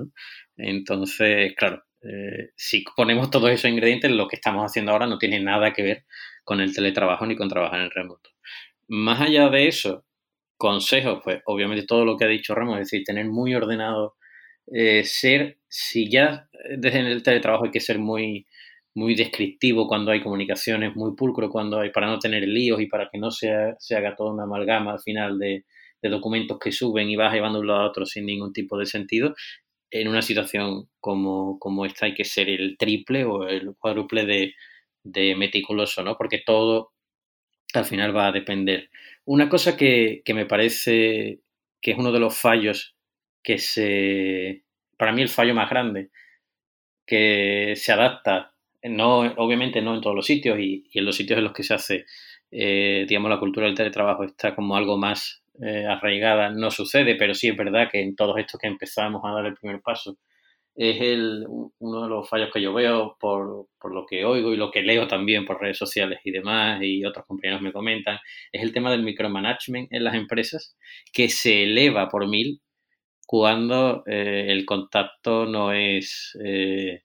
Entonces, 0.57 1.53
claro, 1.55 1.83
eh, 2.01 2.51
si 2.55 2.83
ponemos 2.95 3.31
todos 3.31 3.49
esos 3.49 3.69
ingredientes, 3.69 4.11
lo 4.11 4.27
que 4.27 4.35
estamos 4.35 4.63
haciendo 4.63 4.91
ahora 4.91 5.07
no 5.07 5.17
tiene 5.17 5.39
nada 5.39 5.73
que 5.73 5.83
ver 5.83 6.05
con 6.43 6.61
el 6.61 6.73
teletrabajo 6.73 7.25
ni 7.25 7.35
con 7.35 7.49
trabajar 7.49 7.81
en 7.81 7.91
remoto. 7.91 8.29
Más 8.87 9.21
allá 9.21 9.49
de 9.49 9.67
eso, 9.67 10.05
consejos, 10.57 11.21
pues 11.23 11.41
obviamente 11.45 11.85
todo 11.85 12.05
lo 12.05 12.17
que 12.17 12.25
ha 12.25 12.27
dicho 12.27 12.55
Ramos, 12.55 12.75
es 12.79 12.91
decir, 12.91 13.03
tener 13.03 13.25
muy 13.25 13.55
ordenado, 13.55 14.15
eh, 14.73 15.03
ser, 15.03 15.59
si 15.67 16.09
ya 16.09 16.49
desde 16.77 16.99
el 16.99 17.23
teletrabajo 17.23 17.65
hay 17.65 17.71
que 17.71 17.79
ser 17.79 17.99
muy, 17.99 18.45
muy 18.95 19.15
descriptivo 19.15 19.87
cuando 19.87 20.11
hay 20.11 20.21
comunicaciones, 20.21 20.95
muy 20.95 21.15
pulcro 21.15 21.49
cuando 21.49 21.79
hay, 21.79 21.91
para 21.91 22.07
no 22.07 22.19
tener 22.19 22.47
líos 22.47 22.81
y 22.81 22.87
para 22.87 23.09
que 23.11 23.17
no 23.19 23.31
se, 23.31 23.53
se 23.79 23.95
haga 23.95 24.15
toda 24.15 24.33
una 24.33 24.43
amalgama 24.43 24.93
al 24.93 25.01
final 25.01 25.37
de, 25.37 25.65
de 26.01 26.09
documentos 26.09 26.57
que 26.59 26.71
suben 26.71 27.09
y 27.09 27.15
vas 27.15 27.33
llevando 27.33 27.59
de 27.59 27.61
un 27.61 27.67
lado 27.67 27.81
a 27.81 27.89
otro 27.89 28.05
sin 28.05 28.25
ningún 28.25 28.53
tipo 28.53 28.77
de 28.77 28.85
sentido 28.85 29.35
en 29.91 30.07
una 30.07 30.21
situación 30.21 30.89
como, 30.99 31.59
como, 31.59 31.85
esta 31.85 32.05
hay 32.05 32.13
que 32.13 32.25
ser 32.25 32.49
el 32.49 32.77
triple 32.77 33.23
o 33.25 33.47
el 33.47 33.75
cuádruple 33.77 34.25
de, 34.25 34.53
de, 35.03 35.35
meticuloso, 35.35 36.03
¿no? 36.03 36.17
Porque 36.17 36.41
todo 36.45 36.91
al 37.79 37.85
final 37.85 38.15
va 38.15 38.27
a 38.27 38.31
depender. 38.31 38.89
Una 39.25 39.49
cosa 39.49 39.75
que, 39.77 40.21
que, 40.25 40.33
me 40.33 40.45
parece 40.45 41.39
que 41.81 41.91
es 41.91 41.97
uno 41.97 42.11
de 42.11 42.19
los 42.19 42.37
fallos 42.37 42.95
que 43.43 43.57
se... 43.57 44.63
Para 44.97 45.11
mí 45.11 45.21
el 45.21 45.29
fallo 45.29 45.53
más 45.53 45.69
grande, 45.69 46.09
que 47.05 47.73
se 47.75 47.91
adapta, 47.91 48.53
no, 48.83 49.19
obviamente 49.37 49.81
no 49.81 49.95
en 49.95 50.01
todos 50.01 50.15
los 50.15 50.25
sitios 50.25 50.59
y, 50.59 50.89
en 50.93 51.05
los 51.05 51.15
sitios 51.15 51.37
en 51.37 51.43
los 51.43 51.53
que 51.53 51.63
se 51.63 51.73
hace, 51.73 52.05
eh, 52.51 53.05
digamos, 53.07 53.29
la 53.29 53.39
cultura 53.39 53.65
del 53.65 53.75
teletrabajo 53.75 54.23
está 54.23 54.55
como 54.55 54.75
algo 54.75 54.97
más 54.97 55.43
eh, 55.61 55.85
arraigada 55.85 56.49
no 56.49 56.69
sucede, 56.69 57.15
pero 57.15 57.33
sí 57.33 57.47
es 57.47 57.55
verdad 57.55 57.89
que 57.89 58.01
en 58.01 58.15
todos 58.15 58.37
estos 58.37 58.59
que 58.59 58.67
empezamos 58.67 59.21
a 59.23 59.31
dar 59.31 59.45
el 59.45 59.55
primer 59.55 59.81
paso 59.81 60.17
es 60.75 61.01
el, 61.01 61.45
uno 61.79 62.03
de 62.03 62.09
los 62.09 62.29
fallos 62.29 62.49
que 62.53 62.61
yo 62.61 62.73
veo 62.73 63.15
por, 63.19 63.67
por, 63.79 63.93
lo 63.93 64.05
que 64.05 64.25
oigo 64.25 64.53
y 64.53 64.57
lo 64.57 64.71
que 64.71 64.81
leo 64.81 65.07
también 65.07 65.45
por 65.45 65.61
redes 65.61 65.77
sociales 65.77 66.19
y 66.25 66.31
demás, 66.31 66.81
y 66.83 67.05
otros 67.05 67.25
compañeros 67.25 67.61
me 67.61 67.71
comentan, 67.71 68.19
es 68.51 68.61
el 68.61 68.73
tema 68.73 68.91
del 68.91 69.03
micromanagement 69.03 69.91
en 69.91 70.03
las 70.03 70.15
empresas, 70.15 70.77
que 71.13 71.29
se 71.29 71.63
eleva 71.63 72.09
por 72.09 72.27
mil 72.27 72.61
cuando 73.25 74.03
eh, 74.05 74.47
el 74.49 74.65
contacto 74.65 75.45
no 75.45 75.71
es, 75.71 76.37
eh, 76.43 77.03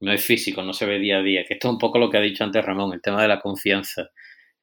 no 0.00 0.12
es 0.12 0.24
físico, 0.24 0.62
no 0.62 0.72
se 0.72 0.86
ve 0.86 0.98
día 0.98 1.18
a 1.18 1.22
día, 1.22 1.44
que 1.44 1.54
esto 1.54 1.68
es 1.68 1.72
un 1.72 1.78
poco 1.78 1.98
lo 1.98 2.10
que 2.10 2.18
ha 2.18 2.22
dicho 2.22 2.44
antes 2.44 2.64
Ramón, 2.64 2.92
el 2.94 3.02
tema 3.02 3.20
de 3.20 3.28
la 3.28 3.40
confianza. 3.40 4.10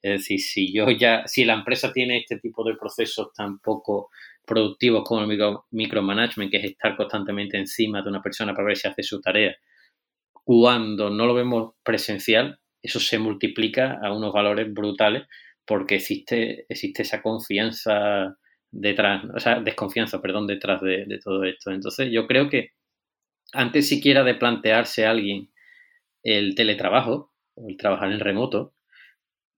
Es 0.02 0.22
decir, 0.22 0.40
si 0.40 0.74
yo 0.74 0.90
ya, 0.92 1.24
si 1.28 1.46
la 1.46 1.54
empresa 1.56 1.92
tiene 1.92 2.18
este 2.20 2.38
tipo 2.40 2.64
de 2.64 2.76
procesos 2.76 3.34
tan 3.34 3.60
poco 3.60 4.10
productivos 4.46 5.04
como 5.04 5.22
el 5.22 5.58
micromanagement, 5.72 6.52
que 6.52 6.58
es 6.58 6.66
estar 6.66 6.96
constantemente 6.96 7.58
encima 7.58 8.02
de 8.02 8.10
una 8.10 8.22
persona 8.22 8.54
para 8.54 8.68
ver 8.68 8.78
si 8.78 8.88
hace 8.88 9.04
su 9.04 9.22
tarea, 9.22 9.56
cuando 10.34 11.10
no 11.10 11.26
lo 11.26 11.34
vemos 11.34 11.74
presencial, 11.84 12.60
eso 12.82 13.00
se 13.00 13.18
multiplica 13.18 14.00
a 14.04 14.14
unos 14.14 14.32
valores 14.32 14.72
brutales 14.72 15.24
porque 15.66 15.96
existe, 15.96 16.66
existe 16.70 17.02
esa 17.02 17.22
confianza 17.22 18.38
detrás, 18.72 19.24
o 19.36 19.40
sea, 19.40 19.60
desconfianza, 19.60 20.22
perdón, 20.22 20.46
detrás 20.46 20.82
de, 20.82 21.06
de 21.06 21.20
todo 21.20 21.44
esto. 21.44 21.72
Entonces, 21.72 22.10
yo 22.12 22.28
creo 22.28 22.50
que 22.50 22.72
antes 23.54 23.90
siquiera 23.90 24.24
de 24.24 24.36
plantearse 24.36 25.06
a 25.06 25.12
alguien 25.12 25.50
el 26.24 26.56
teletrabajo 26.56 27.32
o 27.56 27.70
el 27.70 27.78
trabajar 27.78 28.12
en 28.12 28.20
remoto, 28.20 28.74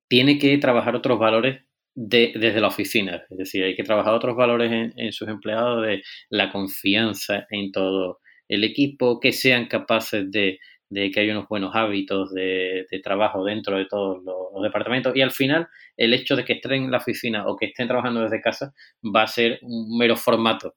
tiene 0.08 0.40
que 0.40 0.58
trabajar 0.58 0.96
otros 0.96 1.20
valores 1.20 1.67
desde 2.00 2.62
la 2.62 2.68
oficina. 2.68 3.24
Es 3.28 3.38
decir, 3.38 3.64
hay 3.64 3.76
que 3.76 3.84
trabajar 3.84 4.14
otros 4.14 4.36
valores 4.36 4.92
en, 4.96 5.12
sus 5.12 5.28
empleados 5.28 5.84
de 5.84 6.04
la 6.30 6.52
confianza 6.52 7.48
en 7.50 7.72
todo 7.72 8.20
el 8.48 8.64
equipo, 8.64 9.20
que 9.20 9.32
sean 9.32 9.66
capaces 9.66 10.30
de, 10.30 10.60
que 10.92 11.20
haya 11.20 11.32
unos 11.32 11.48
buenos 11.50 11.76
hábitos 11.76 12.32
de, 12.36 12.86
trabajo 13.04 13.44
dentro 13.44 13.78
de 13.78 13.88
todos 13.88 14.24
los, 14.24 14.62
departamentos. 14.62 15.16
Y 15.16 15.22
al 15.22 15.32
final, 15.32 15.68
el 15.98 16.14
hecho 16.14 16.36
de 16.36 16.46
que 16.46 16.54
estén 16.54 16.84
en 16.84 16.92
la 16.92 16.98
oficina 16.98 17.48
o 17.48 17.56
que 17.56 17.68
estén 17.68 17.88
trabajando 17.88 18.22
desde 18.22 18.42
casa 18.42 18.74
va 19.04 19.24
a 19.24 19.28
ser 19.28 19.60
un 19.64 19.98
mero 19.98 20.16
formato. 20.16 20.76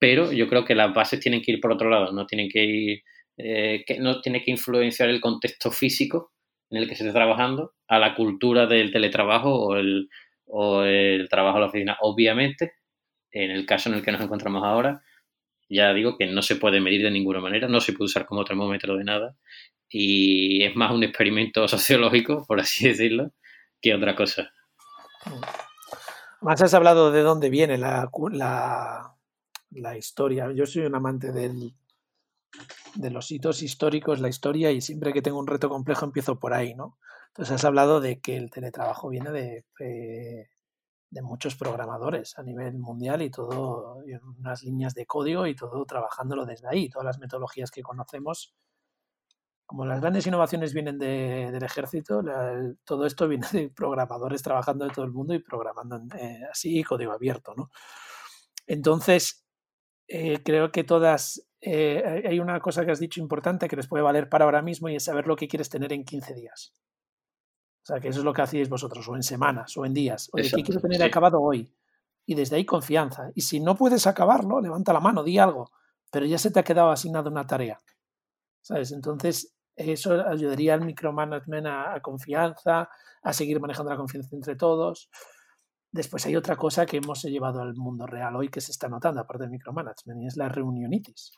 Pero 0.00 0.32
yo 0.32 0.48
creo 0.48 0.64
que 0.64 0.74
las 0.74 0.92
bases 0.92 1.20
tienen 1.20 1.40
que 1.40 1.52
ir 1.52 1.60
por 1.60 1.72
otro 1.72 1.88
lado, 1.88 2.12
no 2.12 2.26
tienen 2.26 2.48
que 2.48 2.64
ir, 2.64 3.02
eh, 3.36 3.84
que 3.86 3.98
no 4.00 4.20
tiene 4.20 4.42
que 4.42 4.50
influenciar 4.50 5.08
el 5.08 5.20
contexto 5.20 5.70
físico 5.70 6.32
en 6.70 6.78
el 6.78 6.88
que 6.88 6.96
se 6.96 7.04
esté 7.04 7.12
trabajando 7.12 7.74
a 7.88 7.98
la 7.98 8.14
cultura 8.14 8.66
del 8.66 8.92
teletrabajo 8.92 9.54
o 9.54 9.76
el, 9.76 10.08
o 10.48 10.82
el 10.82 11.28
trabajo 11.28 11.58
a 11.58 11.60
la 11.60 11.66
oficina. 11.66 11.96
Obviamente, 12.00 12.74
en 13.30 13.50
el 13.50 13.66
caso 13.66 13.88
en 13.88 13.96
el 13.96 14.02
que 14.02 14.12
nos 14.12 14.20
encontramos 14.20 14.64
ahora, 14.64 15.02
ya 15.68 15.92
digo 15.92 16.16
que 16.16 16.26
no 16.26 16.42
se 16.42 16.56
puede 16.56 16.80
medir 16.80 17.02
de 17.02 17.10
ninguna 17.10 17.40
manera, 17.40 17.68
no 17.68 17.80
se 17.80 17.92
puede 17.92 18.06
usar 18.06 18.26
como 18.26 18.44
termómetro 18.44 18.96
de 18.96 19.04
nada 19.04 19.36
y 19.88 20.64
es 20.64 20.74
más 20.76 20.92
un 20.92 21.02
experimento 21.02 21.66
sociológico, 21.68 22.44
por 22.46 22.60
así 22.60 22.88
decirlo, 22.88 23.32
que 23.80 23.94
otra 23.94 24.14
cosa. 24.14 24.52
Más 26.40 26.62
has 26.62 26.74
hablado 26.74 27.10
de 27.10 27.22
dónde 27.22 27.50
viene 27.50 27.78
la, 27.78 28.08
la, 28.32 29.14
la 29.70 29.96
historia. 29.96 30.52
Yo 30.52 30.66
soy 30.66 30.82
un 30.82 30.94
amante 30.94 31.32
del, 31.32 31.74
de 32.94 33.10
los 33.10 33.30
hitos 33.30 33.62
históricos, 33.62 34.20
la 34.20 34.28
historia, 34.28 34.70
y 34.70 34.80
siempre 34.80 35.12
que 35.12 35.22
tengo 35.22 35.38
un 35.38 35.46
reto 35.46 35.68
complejo 35.68 36.04
empiezo 36.04 36.38
por 36.38 36.54
ahí, 36.54 36.74
¿no? 36.74 36.98
Entonces 37.28 37.54
has 37.54 37.64
hablado 37.64 38.00
de 38.00 38.20
que 38.20 38.36
el 38.36 38.50
teletrabajo 38.50 39.08
viene 39.08 39.30
de, 39.30 39.64
de, 39.78 41.22
muchos 41.22 41.56
programadores 41.56 42.38
a 42.38 42.42
nivel 42.42 42.78
mundial 42.78 43.22
y 43.22 43.30
todo, 43.30 44.02
y 44.06 44.14
unas 44.14 44.62
líneas 44.62 44.94
de 44.94 45.06
código 45.06 45.46
y 45.46 45.54
todo 45.54 45.84
trabajándolo 45.84 46.46
desde 46.46 46.68
ahí. 46.68 46.88
Todas 46.88 47.06
las 47.06 47.18
metodologías 47.18 47.70
que 47.70 47.82
conocemos, 47.82 48.54
como 49.66 49.84
las 49.84 50.00
grandes 50.00 50.26
innovaciones 50.26 50.72
vienen 50.72 50.98
del 50.98 51.62
ejército, 51.62 52.22
todo 52.84 53.06
esto 53.06 53.28
viene 53.28 53.46
de 53.52 53.68
programadores 53.70 54.42
trabajando 54.42 54.86
de 54.86 54.92
todo 54.92 55.04
el 55.04 55.12
mundo 55.12 55.34
y 55.34 55.40
programando 55.40 56.00
eh, 56.18 56.40
así 56.50 56.82
código 56.82 57.12
abierto, 57.12 57.54
¿no? 57.56 57.70
Entonces, 58.66 59.44
eh, 60.08 60.42
creo 60.42 60.72
que 60.72 60.84
todas 60.84 61.47
eh, 61.60 62.22
hay 62.26 62.38
una 62.38 62.60
cosa 62.60 62.84
que 62.84 62.92
has 62.92 63.00
dicho 63.00 63.20
importante 63.20 63.68
que 63.68 63.76
les 63.76 63.88
puede 63.88 64.02
valer 64.02 64.28
para 64.28 64.44
ahora 64.44 64.62
mismo 64.62 64.88
y 64.88 64.96
es 64.96 65.04
saber 65.04 65.26
lo 65.26 65.36
que 65.36 65.48
quieres 65.48 65.68
tener 65.68 65.92
en 65.92 66.04
15 66.04 66.34
días. 66.34 66.72
O 67.82 67.86
sea, 67.86 68.00
que 68.00 68.08
eso 68.08 68.20
es 68.20 68.24
lo 68.24 68.32
que 68.32 68.42
hacéis 68.42 68.68
vosotros, 68.68 69.08
o 69.08 69.16
en 69.16 69.22
semanas, 69.22 69.76
o 69.76 69.84
en 69.84 69.94
días. 69.94 70.28
Oye, 70.32 70.50
¿qué 70.54 70.62
quiero 70.62 70.80
tener 70.80 71.02
acabado 71.02 71.40
hoy? 71.40 71.72
Y 72.26 72.34
desde 72.34 72.56
ahí 72.56 72.66
confianza. 72.66 73.30
Y 73.34 73.40
si 73.40 73.60
no 73.60 73.76
puedes 73.76 74.06
acabarlo, 74.06 74.60
levanta 74.60 74.92
la 74.92 75.00
mano, 75.00 75.24
di 75.24 75.38
algo. 75.38 75.70
Pero 76.10 76.26
ya 76.26 76.36
se 76.36 76.50
te 76.50 76.60
ha 76.60 76.64
quedado 76.64 76.90
asignada 76.90 77.30
una 77.30 77.46
tarea. 77.46 77.78
¿Sabes? 78.60 78.92
Entonces, 78.92 79.56
eso 79.74 80.12
ayudaría 80.28 80.74
al 80.74 80.84
micromanagement 80.84 81.66
a, 81.66 81.94
a 81.94 82.00
confianza, 82.00 82.90
a 83.22 83.32
seguir 83.32 83.58
manejando 83.58 83.90
la 83.90 83.96
confianza 83.96 84.36
entre 84.36 84.56
todos. 84.56 85.08
Después 85.90 86.26
hay 86.26 86.36
otra 86.36 86.56
cosa 86.56 86.84
que 86.84 86.98
hemos 86.98 87.22
llevado 87.22 87.62
al 87.62 87.74
mundo 87.74 88.06
real 88.06 88.36
hoy 88.36 88.50
que 88.50 88.60
se 88.60 88.72
está 88.72 88.88
notando, 88.88 89.22
aparte 89.22 89.44
del 89.44 89.50
micromanagement, 89.50 90.22
y 90.22 90.26
es 90.26 90.36
la 90.36 90.50
reunionitis. 90.50 91.32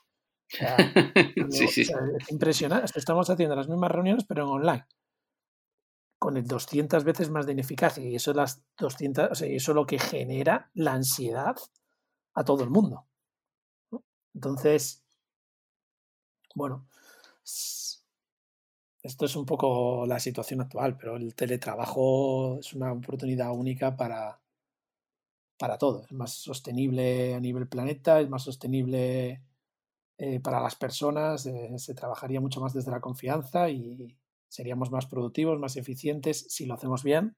sí, 1.49 1.67
sí. 1.67 1.81
es 1.81 2.31
impresionante. 2.31 2.91
Estamos 2.95 3.29
haciendo 3.29 3.55
las 3.55 3.67
mismas 3.67 3.91
reuniones, 3.91 4.25
pero 4.25 4.43
en 4.43 4.49
online. 4.49 4.85
Con 6.19 6.37
el 6.37 6.45
200 6.45 7.03
veces 7.03 7.29
más 7.29 7.45
de 7.45 7.53
ineficacia. 7.53 8.03
Y 8.03 8.15
eso, 8.15 8.33
las 8.33 8.63
200, 8.77 9.31
o 9.31 9.35
sea, 9.35 9.47
eso 9.47 9.71
es 9.71 9.75
lo 9.75 9.85
que 9.85 9.99
genera 9.99 10.69
la 10.73 10.93
ansiedad 10.93 11.55
a 12.33 12.43
todo 12.43 12.63
el 12.63 12.69
mundo. 12.69 13.07
Entonces, 14.33 15.03
bueno, 16.55 16.87
esto 19.03 19.25
es 19.25 19.35
un 19.35 19.45
poco 19.45 20.05
la 20.05 20.19
situación 20.19 20.61
actual, 20.61 20.97
pero 20.97 21.17
el 21.17 21.33
teletrabajo 21.35 22.59
es 22.59 22.73
una 22.73 22.91
oportunidad 22.93 23.51
única 23.51 23.95
para, 23.95 24.39
para 25.57 25.77
todo. 25.77 26.05
Es 26.05 26.11
más 26.13 26.33
sostenible 26.33 27.35
a 27.35 27.39
nivel 27.39 27.67
planeta, 27.67 28.21
es 28.21 28.29
más 28.29 28.43
sostenible 28.43 29.41
eh, 30.23 30.39
para 30.39 30.61
las 30.61 30.75
personas, 30.75 31.47
eh, 31.47 31.71
se 31.77 31.95
trabajaría 31.95 32.39
mucho 32.39 32.61
más 32.61 32.75
desde 32.75 32.91
la 32.91 33.01
confianza 33.01 33.71
y 33.71 34.15
seríamos 34.47 34.91
más 34.91 35.07
productivos, 35.07 35.57
más 35.57 35.77
eficientes 35.77 36.45
si 36.47 36.67
lo 36.67 36.75
hacemos 36.75 37.03
bien. 37.03 37.37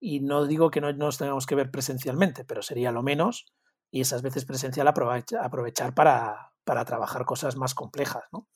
Y 0.00 0.18
no 0.18 0.44
digo 0.44 0.68
que 0.72 0.80
no 0.80 0.92
nos 0.92 1.16
tengamos 1.16 1.46
que 1.46 1.54
ver 1.54 1.70
presencialmente, 1.70 2.44
pero 2.44 2.60
sería 2.60 2.90
lo 2.90 3.04
menos 3.04 3.46
y 3.88 4.00
esas 4.00 4.22
veces 4.22 4.44
presencial 4.44 4.88
aprovechar 4.88 5.94
para, 5.94 6.50
para 6.64 6.84
trabajar 6.84 7.24
cosas 7.24 7.56
más 7.56 7.72
complejas 7.72 8.24
¿no? 8.32 8.48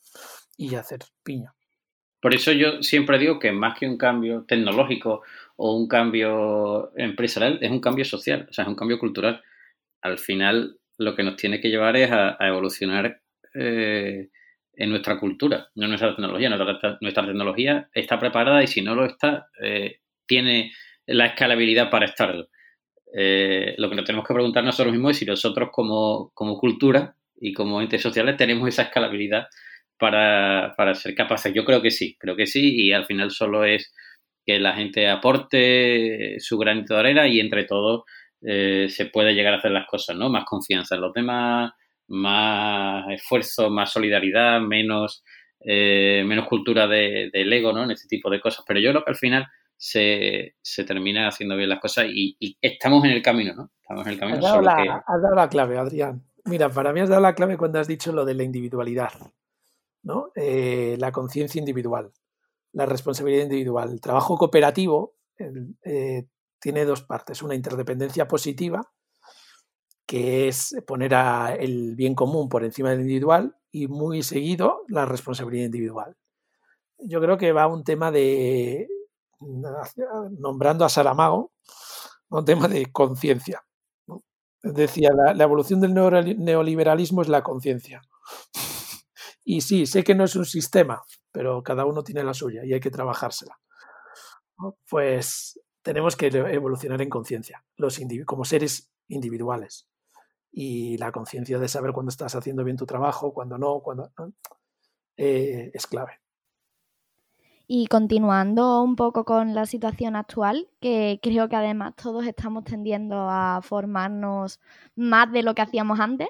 y 0.56 0.74
hacer 0.74 0.98
piña. 1.22 1.54
Por 2.20 2.34
eso 2.34 2.50
yo 2.50 2.82
siempre 2.82 3.16
digo 3.16 3.38
que 3.38 3.52
más 3.52 3.78
que 3.78 3.86
un 3.86 3.96
cambio 3.96 4.44
tecnológico 4.44 5.22
o 5.54 5.76
un 5.76 5.86
cambio 5.86 6.90
empresarial, 6.96 7.60
es 7.62 7.70
un 7.70 7.80
cambio 7.80 8.04
social, 8.04 8.48
o 8.50 8.52
sea, 8.52 8.64
es 8.64 8.68
un 8.68 8.74
cambio 8.74 8.98
cultural. 8.98 9.40
Al 10.02 10.18
final, 10.18 10.80
lo 10.96 11.14
que 11.14 11.22
nos 11.22 11.36
tiene 11.36 11.60
que 11.60 11.68
llevar 11.68 11.96
es 11.96 12.10
a, 12.10 12.36
evolucionar 12.40 13.22
eh, 13.58 14.28
en 14.80 14.90
nuestra 14.90 15.18
cultura, 15.18 15.66
no 15.74 15.84
en 15.84 15.90
nuestra 15.90 16.14
tecnología. 16.14 16.48
Nuestra, 17.00 17.26
tecnología 17.26 17.88
está 17.92 18.16
preparada 18.20 18.62
y 18.62 18.68
si 18.68 18.80
no 18.80 18.94
lo 18.94 19.06
está, 19.06 19.48
eh, 19.60 19.98
tiene 20.24 20.70
la 21.06 21.26
escalabilidad 21.26 21.90
para 21.90 22.06
estarlo. 22.06 22.48
Eh, 23.12 23.74
lo 23.78 23.90
que 23.90 23.96
nos 23.96 24.04
tenemos 24.04 24.28
que 24.28 24.34
preguntar 24.34 24.62
nosotros 24.62 24.92
mismos 24.92 25.12
es 25.12 25.16
si 25.18 25.24
nosotros 25.24 25.70
como, 25.72 26.30
como 26.32 26.56
cultura 26.58 27.16
y 27.40 27.52
como 27.52 27.80
entes 27.80 28.00
sociales 28.00 28.36
tenemos 28.36 28.68
esa 28.68 28.82
escalabilidad 28.82 29.48
para, 29.98 30.74
para 30.76 30.94
ser 30.94 31.16
capaces. 31.16 31.52
Yo 31.52 31.64
creo 31.64 31.82
que 31.82 31.90
sí, 31.90 32.16
creo 32.16 32.36
que 32.36 32.46
sí, 32.46 32.86
y 32.86 32.92
al 32.92 33.04
final 33.04 33.32
solo 33.32 33.64
es 33.64 33.92
que 34.46 34.60
la 34.60 34.74
gente 34.74 35.08
aporte 35.08 36.36
su 36.38 36.56
granito 36.56 36.94
de 36.94 37.00
arena 37.00 37.26
y 37.26 37.40
entre 37.40 37.64
todos 37.64 38.04
se 38.40 39.10
puede 39.12 39.34
llegar 39.34 39.54
a 39.54 39.56
hacer 39.56 39.72
las 39.72 39.88
cosas, 39.88 40.16
¿no? 40.16 40.28
Más 40.28 40.44
confianza 40.44 40.94
en 40.94 41.00
los 41.00 41.12
demás, 41.12 41.72
más 42.08 43.10
esfuerzo, 43.10 43.70
más 43.70 43.92
solidaridad, 43.92 44.60
menos, 44.60 45.22
eh, 45.60 46.22
menos 46.26 46.46
cultura 46.46 46.86
de, 46.86 47.30
del 47.32 47.52
ego, 47.52 47.72
¿no? 47.72 47.84
En 47.84 47.90
este 47.92 48.08
tipo 48.08 48.30
de 48.30 48.40
cosas. 48.40 48.64
Pero 48.66 48.80
yo 48.80 48.90
creo 48.90 49.04
que 49.04 49.10
al 49.10 49.16
final 49.16 49.46
se, 49.76 50.56
se 50.60 50.84
termina 50.84 51.28
haciendo 51.28 51.56
bien 51.56 51.68
las 51.68 51.80
cosas 51.80 52.06
y, 52.08 52.36
estamos 52.60 53.04
en 53.04 53.12
el 53.12 53.22
camino, 53.22 53.54
¿no? 53.54 53.70
Estamos 53.80 54.06
en 54.06 54.12
el 54.12 54.18
camino. 54.18 54.38
Has 54.38 54.42
dado, 54.42 54.62
la, 54.62 55.04
has 55.06 55.22
dado 55.22 55.34
la 55.34 55.48
clave, 55.48 55.78
Adrián. 55.78 56.24
Mira, 56.44 56.68
para 56.70 56.92
mí 56.92 57.00
has 57.00 57.08
dado 57.08 57.20
la 57.20 57.34
clave 57.34 57.56
cuando 57.56 57.78
has 57.78 57.86
dicho 57.86 58.12
lo 58.12 58.24
de 58.24 58.34
la 58.34 58.42
individualidad, 58.42 59.12
¿no? 60.02 60.30
Eh, 60.34 60.96
la 60.98 61.12
conciencia 61.12 61.58
individual, 61.58 62.12
la 62.72 62.86
responsabilidad 62.86 63.44
individual. 63.44 63.92
El 63.92 64.00
trabajo 64.00 64.36
cooperativo 64.36 65.16
eh, 65.84 66.26
tiene 66.58 66.84
dos 66.84 67.02
partes, 67.02 67.42
una 67.42 67.54
interdependencia 67.54 68.26
positiva, 68.26 68.82
que 70.08 70.48
es 70.48 70.74
poner 70.86 71.14
a 71.14 71.54
el 71.54 71.94
bien 71.94 72.14
común 72.14 72.48
por 72.48 72.64
encima 72.64 72.88
del 72.88 73.02
individual, 73.02 73.54
y 73.70 73.88
muy 73.88 74.22
seguido 74.22 74.84
la 74.88 75.04
responsabilidad 75.04 75.66
individual. 75.66 76.16
Yo 76.98 77.20
creo 77.20 77.36
que 77.36 77.52
va 77.52 77.66
un 77.66 77.84
tema 77.84 78.10
de, 78.10 78.88
nombrando 79.38 80.86
a 80.86 80.88
Saramago, 80.88 81.52
un 82.30 82.44
tema 82.46 82.68
de 82.68 82.90
conciencia. 82.90 83.62
Decía, 84.62 85.10
la, 85.34 85.44
evolución 85.44 85.80
del 85.82 85.92
neoliberalismo 85.92 87.20
es 87.20 87.28
la 87.28 87.42
conciencia. 87.42 88.00
Y 89.50 89.62
sí, 89.62 89.86
sé 89.86 90.04
que 90.04 90.14
no 90.14 90.24
es 90.24 90.36
un 90.36 90.44
sistema, 90.44 91.02
pero 91.32 91.62
cada 91.62 91.86
uno 91.86 92.02
tiene 92.02 92.22
la 92.22 92.34
suya 92.34 92.66
y 92.66 92.74
hay 92.74 92.80
que 92.80 92.90
trabajársela. 92.90 93.58
Pues 94.90 95.58
tenemos 95.80 96.16
que 96.16 96.26
evolucionar 96.26 97.00
en 97.00 97.08
conciencia, 97.08 97.64
como 98.26 98.44
seres 98.44 98.90
individuales. 99.08 99.88
Y 100.50 100.96
la 100.98 101.12
conciencia 101.12 101.58
de 101.58 101.68
saber 101.68 101.92
cuándo 101.92 102.10
estás 102.10 102.34
haciendo 102.34 102.64
bien 102.64 102.76
tu 102.76 102.86
trabajo, 102.86 103.32
cuándo 103.32 103.58
no, 103.58 103.80
cuando 103.80 104.10
eh, 105.16 105.70
es 105.74 105.86
clave. 105.86 106.20
Y 107.70 107.86
continuando 107.86 108.82
un 108.82 108.96
poco 108.96 109.26
con 109.26 109.54
la 109.54 109.66
situación 109.66 110.16
actual, 110.16 110.68
que 110.80 111.20
creo 111.22 111.50
que 111.50 111.56
además 111.56 111.94
todos 111.96 112.26
estamos 112.26 112.64
tendiendo 112.64 113.28
a 113.28 113.60
formarnos 113.62 114.58
más 114.96 115.30
de 115.30 115.42
lo 115.42 115.54
que 115.54 115.60
hacíamos 115.60 116.00
antes, 116.00 116.28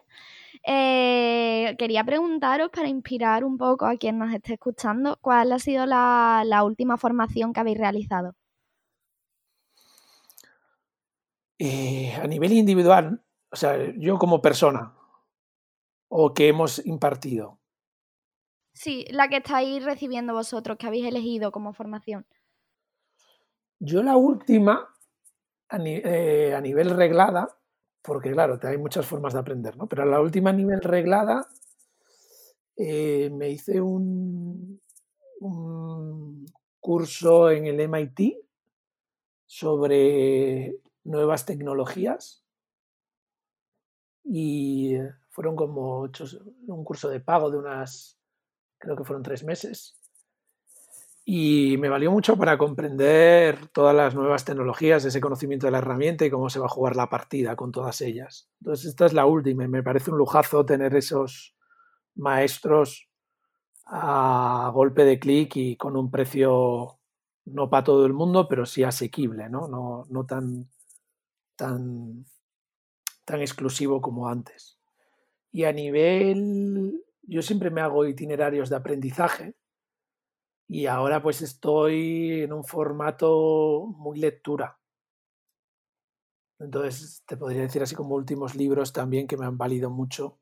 eh, 0.64 1.76
quería 1.78 2.04
preguntaros 2.04 2.70
para 2.70 2.88
inspirar 2.88 3.44
un 3.44 3.56
poco 3.56 3.86
a 3.86 3.96
quien 3.96 4.18
nos 4.18 4.34
esté 4.34 4.54
escuchando, 4.54 5.18
¿cuál 5.20 5.52
ha 5.52 5.58
sido 5.58 5.86
la, 5.86 6.62
última 6.64 6.96
formación 6.96 7.52
que 7.52 7.60
habéis 7.60 7.78
realizado? 7.78 8.34
Eh, 11.60 12.14
a 12.20 12.26
nivel 12.26 12.52
individual, 12.52 13.22
o 13.50 13.56
sea, 13.56 13.92
yo 13.96 14.18
como 14.18 14.42
persona, 14.42 14.94
o 16.08 16.34
que 16.34 16.48
hemos 16.48 16.84
impartido. 16.86 17.58
Sí, 18.72 19.06
la 19.10 19.28
que 19.28 19.38
estáis 19.38 19.84
recibiendo 19.84 20.34
vosotros, 20.34 20.78
que 20.78 20.86
habéis 20.86 21.06
elegido 21.06 21.50
como 21.50 21.72
formación. 21.72 22.26
Yo 23.80 24.02
la 24.02 24.16
última, 24.16 24.94
a, 25.68 25.78
eh, 25.80 26.58
nivel 26.62 26.90
reglada, 26.90 27.58
porque 28.02 28.30
claro, 28.32 28.58
hay 28.62 28.78
muchas 28.78 29.06
formas 29.06 29.32
de 29.32 29.40
aprender, 29.40 29.76
¿no? 29.76 29.88
Pero 29.88 30.04
la 30.04 30.20
última 30.20 30.50
a 30.50 30.54
nivel 30.54 30.80
reglada, 30.80 31.48
eh, 32.76 33.30
me 33.30 33.50
hice 33.50 33.80
un, 33.80 34.80
un 35.40 36.46
curso 36.80 37.50
en 37.50 37.66
el 37.66 37.80
MIT 37.80 38.36
sobre 39.46 40.76
nuevas 41.04 41.44
tecnologías 41.44 42.47
y 44.30 44.94
fueron 45.30 45.56
como 45.56 46.08
un 46.66 46.84
curso 46.84 47.08
de 47.08 47.20
pago 47.20 47.50
de 47.50 47.58
unas 47.58 48.18
creo 48.78 48.96
que 48.96 49.04
fueron 49.04 49.22
tres 49.22 49.44
meses. 49.44 49.96
Y 51.24 51.76
me 51.78 51.90
valió 51.90 52.10
mucho 52.10 52.38
para 52.38 52.56
comprender 52.56 53.68
todas 53.68 53.94
las 53.94 54.14
nuevas 54.14 54.44
tecnologías, 54.46 55.04
ese 55.04 55.20
conocimiento 55.20 55.66
de 55.66 55.72
la 55.72 55.78
herramienta 55.78 56.24
y 56.24 56.30
cómo 56.30 56.48
se 56.48 56.58
va 56.58 56.66
a 56.66 56.70
jugar 56.70 56.96
la 56.96 57.10
partida 57.10 57.54
con 57.54 57.70
todas 57.70 58.00
ellas. 58.00 58.48
Entonces, 58.60 58.86
esta 58.86 59.04
es 59.04 59.12
la 59.12 59.26
última 59.26 59.64
y 59.64 59.68
me 59.68 59.82
parece 59.82 60.10
un 60.10 60.16
lujazo 60.16 60.64
tener 60.64 60.94
esos 60.94 61.54
maestros 62.14 63.10
a 63.84 64.70
golpe 64.72 65.04
de 65.04 65.18
clic 65.18 65.56
y 65.56 65.76
con 65.76 65.96
un 65.96 66.10
precio 66.10 66.98
no 67.44 67.68
para 67.68 67.84
todo 67.84 68.06
el 68.06 68.14
mundo, 68.14 68.46
pero 68.48 68.64
sí 68.64 68.82
asequible, 68.82 69.50
¿no? 69.50 69.68
No, 69.68 70.06
no 70.08 70.24
tan, 70.24 70.68
tan, 71.56 72.24
tan 73.28 73.42
exclusivo 73.42 74.00
como 74.00 74.26
antes. 74.26 74.80
Y 75.52 75.64
a 75.64 75.72
nivel 75.72 77.04
yo 77.22 77.42
siempre 77.42 77.70
me 77.70 77.82
hago 77.82 78.06
itinerarios 78.06 78.70
de 78.70 78.76
aprendizaje 78.76 79.54
y 80.66 80.86
ahora 80.86 81.22
pues 81.22 81.42
estoy 81.42 82.42
en 82.42 82.54
un 82.54 82.64
formato 82.64 83.86
muy 83.98 84.18
lectura. 84.18 84.78
Entonces 86.58 87.22
te 87.26 87.36
podría 87.36 87.62
decir 87.62 87.82
así 87.82 87.94
como 87.94 88.14
últimos 88.14 88.54
libros 88.54 88.94
también 88.94 89.26
que 89.26 89.36
me 89.36 89.44
han 89.44 89.58
valido 89.58 89.90
mucho 89.90 90.38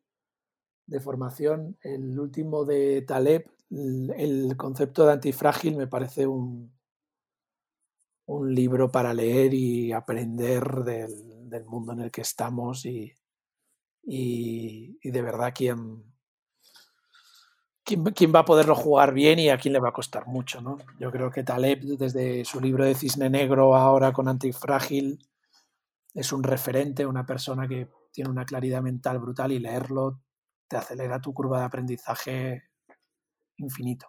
de 0.86 1.00
formación. 1.00 1.76
El 1.82 2.18
último 2.20 2.64
de 2.64 3.02
Taleb, 3.02 3.50
el 3.68 4.56
concepto 4.56 5.04
de 5.04 5.12
antifrágil 5.12 5.76
me 5.76 5.88
parece 5.88 6.28
un, 6.28 6.72
un 8.26 8.54
libro 8.54 8.92
para 8.92 9.12
leer 9.12 9.54
y 9.54 9.92
aprender 9.92 10.84
del, 10.84 11.35
del 11.48 11.64
mundo 11.64 11.92
en 11.92 12.00
el 12.00 12.10
que 12.10 12.22
estamos 12.22 12.84
y, 12.86 13.14
y, 14.02 15.10
de 15.10 15.22
verdad 15.22 15.52
quien, 15.54 16.04
quién, 17.84 18.32
va 18.34 18.40
a 18.40 18.44
poderlo 18.44 18.74
jugar 18.74 19.12
bien 19.12 19.38
y 19.38 19.48
a 19.48 19.58
quién 19.58 19.72
le 19.72 19.80
va 19.80 19.90
a 19.90 19.92
costar 19.92 20.26
mucho, 20.26 20.60
¿no? 20.60 20.78
Yo 20.98 21.10
creo 21.10 21.30
que 21.30 21.44
Taleb, 21.44 21.80
desde 21.80 22.44
su 22.44 22.60
libro 22.60 22.84
de 22.84 22.94
Cisne 22.94 23.30
Negro, 23.30 23.74
ahora 23.76 24.12
con 24.12 24.28
Antifrágil, 24.28 25.18
es 26.14 26.32
un 26.32 26.42
referente, 26.42 27.06
una 27.06 27.26
persona 27.26 27.68
que 27.68 27.88
tiene 28.12 28.30
una 28.30 28.46
claridad 28.46 28.82
mental 28.82 29.18
brutal 29.18 29.52
y 29.52 29.58
leerlo 29.58 30.20
te 30.68 30.76
acelera 30.76 31.20
tu 31.20 31.32
curva 31.32 31.60
de 31.60 31.64
aprendizaje 31.64 32.64
infinito. 33.58 34.06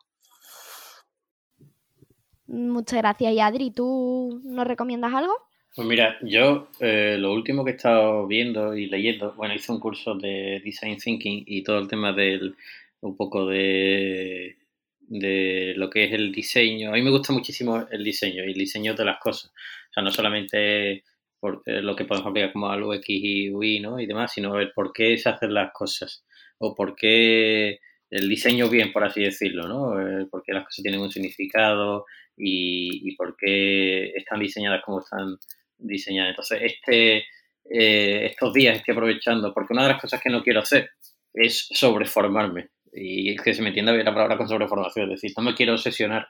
Muchas 2.47 3.00
gracias. 3.00 3.34
Y 3.34 3.39
Adri, 3.39 3.71
¿tú 3.71 4.41
nos 4.43 4.65
recomiendas 4.65 5.13
algo? 5.13 5.34
Pues 5.77 5.87
mira, 5.87 6.17
yo 6.23 6.69
eh, 6.79 7.17
lo 7.19 7.31
último 7.31 7.63
que 7.63 7.69
he 7.69 7.75
estado 7.75 8.25
viendo 8.25 8.75
y 8.75 8.87
leyendo, 8.87 9.33
bueno, 9.33 9.53
hice 9.53 9.71
un 9.71 9.79
curso 9.79 10.15
de 10.15 10.59
Design 10.65 10.97
Thinking 10.97 11.43
y 11.45 11.61
todo 11.63 11.77
el 11.77 11.87
tema 11.87 12.13
del 12.13 12.55
un 13.01 13.15
poco 13.15 13.45
de, 13.45 14.57
de 15.01 15.75
lo 15.77 15.87
que 15.91 16.05
es 16.05 16.13
el 16.13 16.31
diseño. 16.31 16.89
A 16.89 16.93
mí 16.93 17.03
me 17.03 17.11
gusta 17.11 17.31
muchísimo 17.31 17.85
el 17.91 18.03
diseño 18.03 18.43
y 18.43 18.53
el 18.53 18.57
diseño 18.57 18.95
de 18.95 19.05
las 19.05 19.19
cosas. 19.19 19.51
O 19.91 19.93
sea, 19.93 20.01
no 20.01 20.09
solamente 20.09 21.03
por 21.39 21.61
eh, 21.67 21.83
lo 21.83 21.95
que 21.95 22.05
podemos 22.05 22.27
aplicar 22.27 22.53
como 22.53 22.71
al 22.71 22.81
UX 22.81 23.05
y 23.09 23.51
UI 23.51 23.79
¿no? 23.79 23.99
y 23.99 24.07
demás, 24.07 24.33
sino 24.33 24.59
el 24.59 24.71
por 24.71 24.91
qué 24.91 25.15
se 25.19 25.29
hacen 25.29 25.53
las 25.53 25.71
cosas 25.73 26.25
o 26.57 26.73
por 26.73 26.95
qué 26.95 27.81
el 28.09 28.27
diseño 28.27 28.67
bien, 28.67 28.91
por 28.91 29.03
así 29.03 29.21
decirlo, 29.21 29.67
¿no? 29.67 29.99
Eh, 30.01 30.25
por 30.25 30.41
qué 30.41 30.53
las 30.53 30.63
cosas 30.63 30.81
tienen 30.81 31.01
un 31.01 31.11
significado 31.11 32.05
y, 32.35 33.07
y 33.07 33.15
por 33.15 33.37
qué 33.37 34.07
están 34.15 34.39
diseñadas 34.39 34.81
como 34.83 35.01
están 35.01 35.37
diseñadas. 35.77 36.31
Entonces, 36.31 36.59
este, 36.63 37.25
eh, 37.69 38.25
estos 38.25 38.53
días 38.53 38.77
estoy 38.77 38.93
aprovechando, 38.93 39.53
porque 39.53 39.73
una 39.73 39.83
de 39.83 39.89
las 39.89 40.01
cosas 40.01 40.21
que 40.21 40.29
no 40.29 40.43
quiero 40.43 40.61
hacer 40.61 40.91
es 41.33 41.67
sobreformarme. 41.71 42.69
Y 42.91 43.35
que 43.35 43.53
se 43.53 43.61
me 43.61 43.69
entiende 43.69 43.91
bien 43.91 44.05
la 44.05 44.13
palabra 44.13 44.37
con 44.37 44.47
sobreformación, 44.47 45.11
es 45.11 45.21
decir, 45.21 45.33
no 45.37 45.43
me 45.43 45.53
quiero 45.53 45.73
obsesionar 45.73 46.29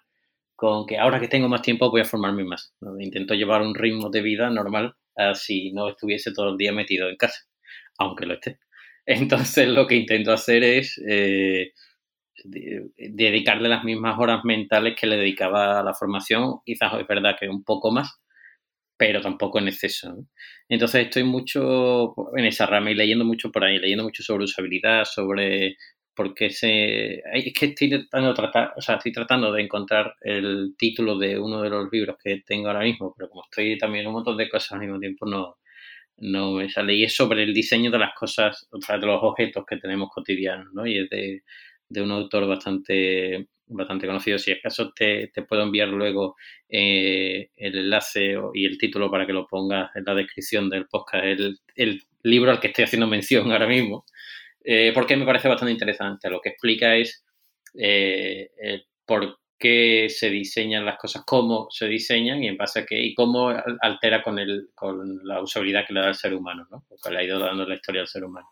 con 0.57 0.87
que 0.87 0.97
ahora 0.97 1.19
que 1.19 1.27
tengo 1.27 1.47
más 1.47 1.61
tiempo 1.61 1.91
voy 1.91 2.01
a 2.01 2.05
formarme 2.05 2.43
más. 2.43 2.73
Intento 2.99 3.35
llevar 3.35 3.61
un 3.61 3.75
ritmo 3.75 4.09
de 4.09 4.21
vida 4.21 4.49
normal, 4.49 4.95
así 5.15 5.71
no 5.71 5.87
estuviese 5.89 6.33
todo 6.33 6.49
el 6.49 6.57
día 6.57 6.71
metido 6.71 7.09
en 7.09 7.15
casa, 7.15 7.45
aunque 7.99 8.25
lo 8.25 8.33
esté. 8.33 8.59
Entonces 9.05 9.69
lo 9.69 9.85
que 9.87 9.95
intento 9.95 10.33
hacer 10.33 10.63
es 10.63 10.99
eh, 11.07 11.73
dedicarle 12.43 13.69
las 13.69 13.83
mismas 13.83 14.17
horas 14.19 14.43
mentales 14.43 14.95
que 14.99 15.07
le 15.07 15.17
dedicaba 15.17 15.79
a 15.79 15.83
la 15.83 15.93
formación, 15.93 16.59
quizás 16.65 16.93
es 16.99 17.07
verdad 17.07 17.35
que 17.39 17.47
un 17.47 17.63
poco 17.63 17.91
más, 17.91 18.19
pero 18.97 19.21
tampoco 19.21 19.59
en 19.59 19.67
exceso. 19.67 20.25
Entonces 20.67 21.05
estoy 21.05 21.23
mucho 21.23 22.15
en 22.35 22.45
esa 22.45 22.65
rama 22.65 22.91
y 22.91 22.95
leyendo 22.95 23.25
mucho 23.25 23.51
por 23.51 23.63
ahí, 23.63 23.77
leyendo 23.79 24.03
mucho 24.03 24.23
sobre 24.23 24.45
usabilidad, 24.45 25.05
sobre 25.05 25.77
por 26.15 26.33
qué 26.33 26.49
se... 26.49 27.21
Es 27.31 27.53
que 27.53 27.67
estoy 27.67 27.89
tratando, 27.89 28.33
tratar, 28.33 28.73
o 28.75 28.81
sea, 28.81 28.95
estoy 28.95 29.11
tratando 29.11 29.51
de 29.51 29.61
encontrar 29.61 30.15
el 30.21 30.73
título 30.77 31.17
de 31.17 31.39
uno 31.39 31.61
de 31.61 31.69
los 31.69 31.89
libros 31.91 32.17
que 32.21 32.41
tengo 32.45 32.67
ahora 32.67 32.81
mismo, 32.81 33.13
pero 33.15 33.29
como 33.29 33.43
estoy 33.43 33.77
también 33.77 34.01
en 34.01 34.07
un 34.07 34.13
montón 34.15 34.35
de 34.37 34.49
cosas 34.49 34.73
al 34.73 34.79
mismo 34.79 34.99
tiempo, 34.99 35.27
no, 35.27 35.57
no 36.17 36.53
me 36.53 36.69
sale. 36.69 36.95
Y 36.95 37.03
es 37.03 37.15
sobre 37.15 37.43
el 37.43 37.53
diseño 37.53 37.91
de 37.91 37.99
las 37.99 38.15
cosas, 38.15 38.67
o 38.71 38.81
sea, 38.81 38.97
de 38.97 39.05
los 39.05 39.19
objetos 39.21 39.63
que 39.67 39.77
tenemos 39.77 40.09
cotidianos, 40.11 40.73
¿no? 40.73 40.87
Y 40.87 40.97
es 40.97 41.09
de, 41.09 41.43
de 41.89 42.01
un 42.01 42.11
autor 42.11 42.47
bastante 42.47 43.47
bastante 43.67 44.07
conocido. 44.07 44.37
Si 44.37 44.51
es 44.51 44.61
caso, 44.61 44.91
te, 44.93 45.27
te 45.27 45.41
puedo 45.43 45.63
enviar 45.63 45.89
luego 45.89 46.35
eh, 46.69 47.49
el 47.55 47.77
enlace 47.77 48.35
y 48.53 48.65
el 48.65 48.77
título 48.77 49.09
para 49.11 49.25
que 49.25 49.33
lo 49.33 49.47
pongas 49.47 49.95
en 49.95 50.03
la 50.05 50.15
descripción 50.15 50.69
del 50.69 50.87
podcast, 50.87 51.25
el, 51.75 52.01
libro 52.23 52.51
al 52.51 52.59
que 52.59 52.67
estoy 52.67 52.83
haciendo 52.83 53.07
mención 53.07 53.49
ahora 53.51 53.67
mismo, 53.67 54.05
eh, 54.63 54.91
porque 54.93 55.15
me 55.15 55.25
parece 55.25 55.47
bastante 55.47 55.71
interesante. 55.71 56.29
Lo 56.29 56.41
que 56.41 56.49
explica 56.49 56.95
es 56.95 57.23
eh, 57.73 58.49
por 59.05 59.39
qué 59.57 60.07
se 60.09 60.29
diseñan 60.29 60.85
las 60.85 60.97
cosas, 60.97 61.23
cómo 61.25 61.67
se 61.71 61.87
diseñan 61.87 62.43
y 62.43 62.47
en 62.47 62.57
base 62.57 62.79
a 62.79 62.85
qué, 62.85 63.01
y 63.01 63.13
cómo 63.13 63.49
altera 63.81 64.21
con, 64.21 64.37
la 65.23 65.41
usabilidad 65.41 65.85
que 65.85 65.93
le 65.93 66.01
da 66.01 66.09
el 66.09 66.15
ser 66.15 66.33
humano, 66.33 66.67
¿no? 66.69 66.83
porque 66.87 67.09
le 67.11 67.19
ha 67.19 67.23
ido 67.23 67.39
dando 67.39 67.65
la 67.65 67.75
historia 67.75 68.01
al 68.01 68.07
ser 68.07 68.23
humano. 68.23 68.47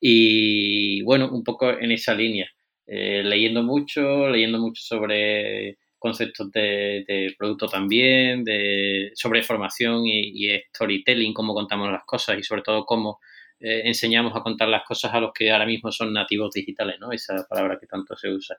Y 0.00 1.02
bueno, 1.02 1.28
un 1.30 1.44
poco 1.44 1.70
en 1.70 1.92
esa 1.92 2.14
línea. 2.14 2.50
Eh, 2.92 3.22
leyendo 3.22 3.62
mucho, 3.62 4.28
leyendo 4.28 4.58
mucho 4.58 4.82
sobre 4.82 5.78
conceptos 5.96 6.50
de, 6.50 7.32
producto 7.38 7.68
también, 7.68 8.42
de, 8.42 9.12
sobre 9.14 9.44
formación 9.44 10.06
y, 10.06 10.48
storytelling, 10.74 11.32
cómo 11.32 11.54
contamos 11.54 11.92
las 11.92 12.02
cosas 12.04 12.36
y 12.36 12.42
sobre 12.42 12.62
todo 12.62 12.84
cómo 12.84 13.20
eh, 13.60 13.82
enseñamos 13.84 14.34
a 14.34 14.40
contar 14.40 14.66
las 14.68 14.82
cosas 14.82 15.14
a 15.14 15.20
los 15.20 15.30
que 15.32 15.52
ahora 15.52 15.66
mismo 15.66 15.92
son 15.92 16.12
nativos 16.12 16.52
digitales, 16.52 16.96
¿no? 16.98 17.12
Esa 17.12 17.46
palabra 17.48 17.78
que 17.78 17.86
tanto 17.86 18.16
se 18.16 18.28
usa. 18.28 18.56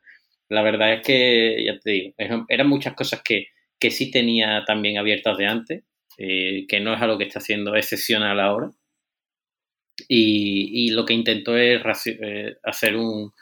La 0.48 0.62
verdad 0.62 0.94
es 0.94 1.02
que, 1.06 1.66
ya 1.66 1.78
te 1.78 1.92
digo, 1.92 2.16
eran 2.48 2.70
muchas 2.70 2.94
cosas 2.94 3.22
que, 3.22 3.48
que 3.78 3.92
sí 3.92 4.12
tenía 4.12 4.64
también 4.66 4.98
abiertas 4.98 5.38
de 5.38 5.46
antes, 5.46 5.84
eh, 6.18 6.66
que 6.70 6.80
no 6.80 6.94
es 6.94 7.02
algo 7.02 7.18
que 7.18 7.26
está 7.26 7.40
haciendo 7.40 7.76
excepcional 7.76 8.40
ahora. 8.40 8.72
Y, 10.08 10.88
y 10.88 10.92
lo 10.92 11.06
que 11.06 11.14
intento 11.14 11.58
es 11.58 11.82
hacer 12.64 12.96
un, 12.96 13.34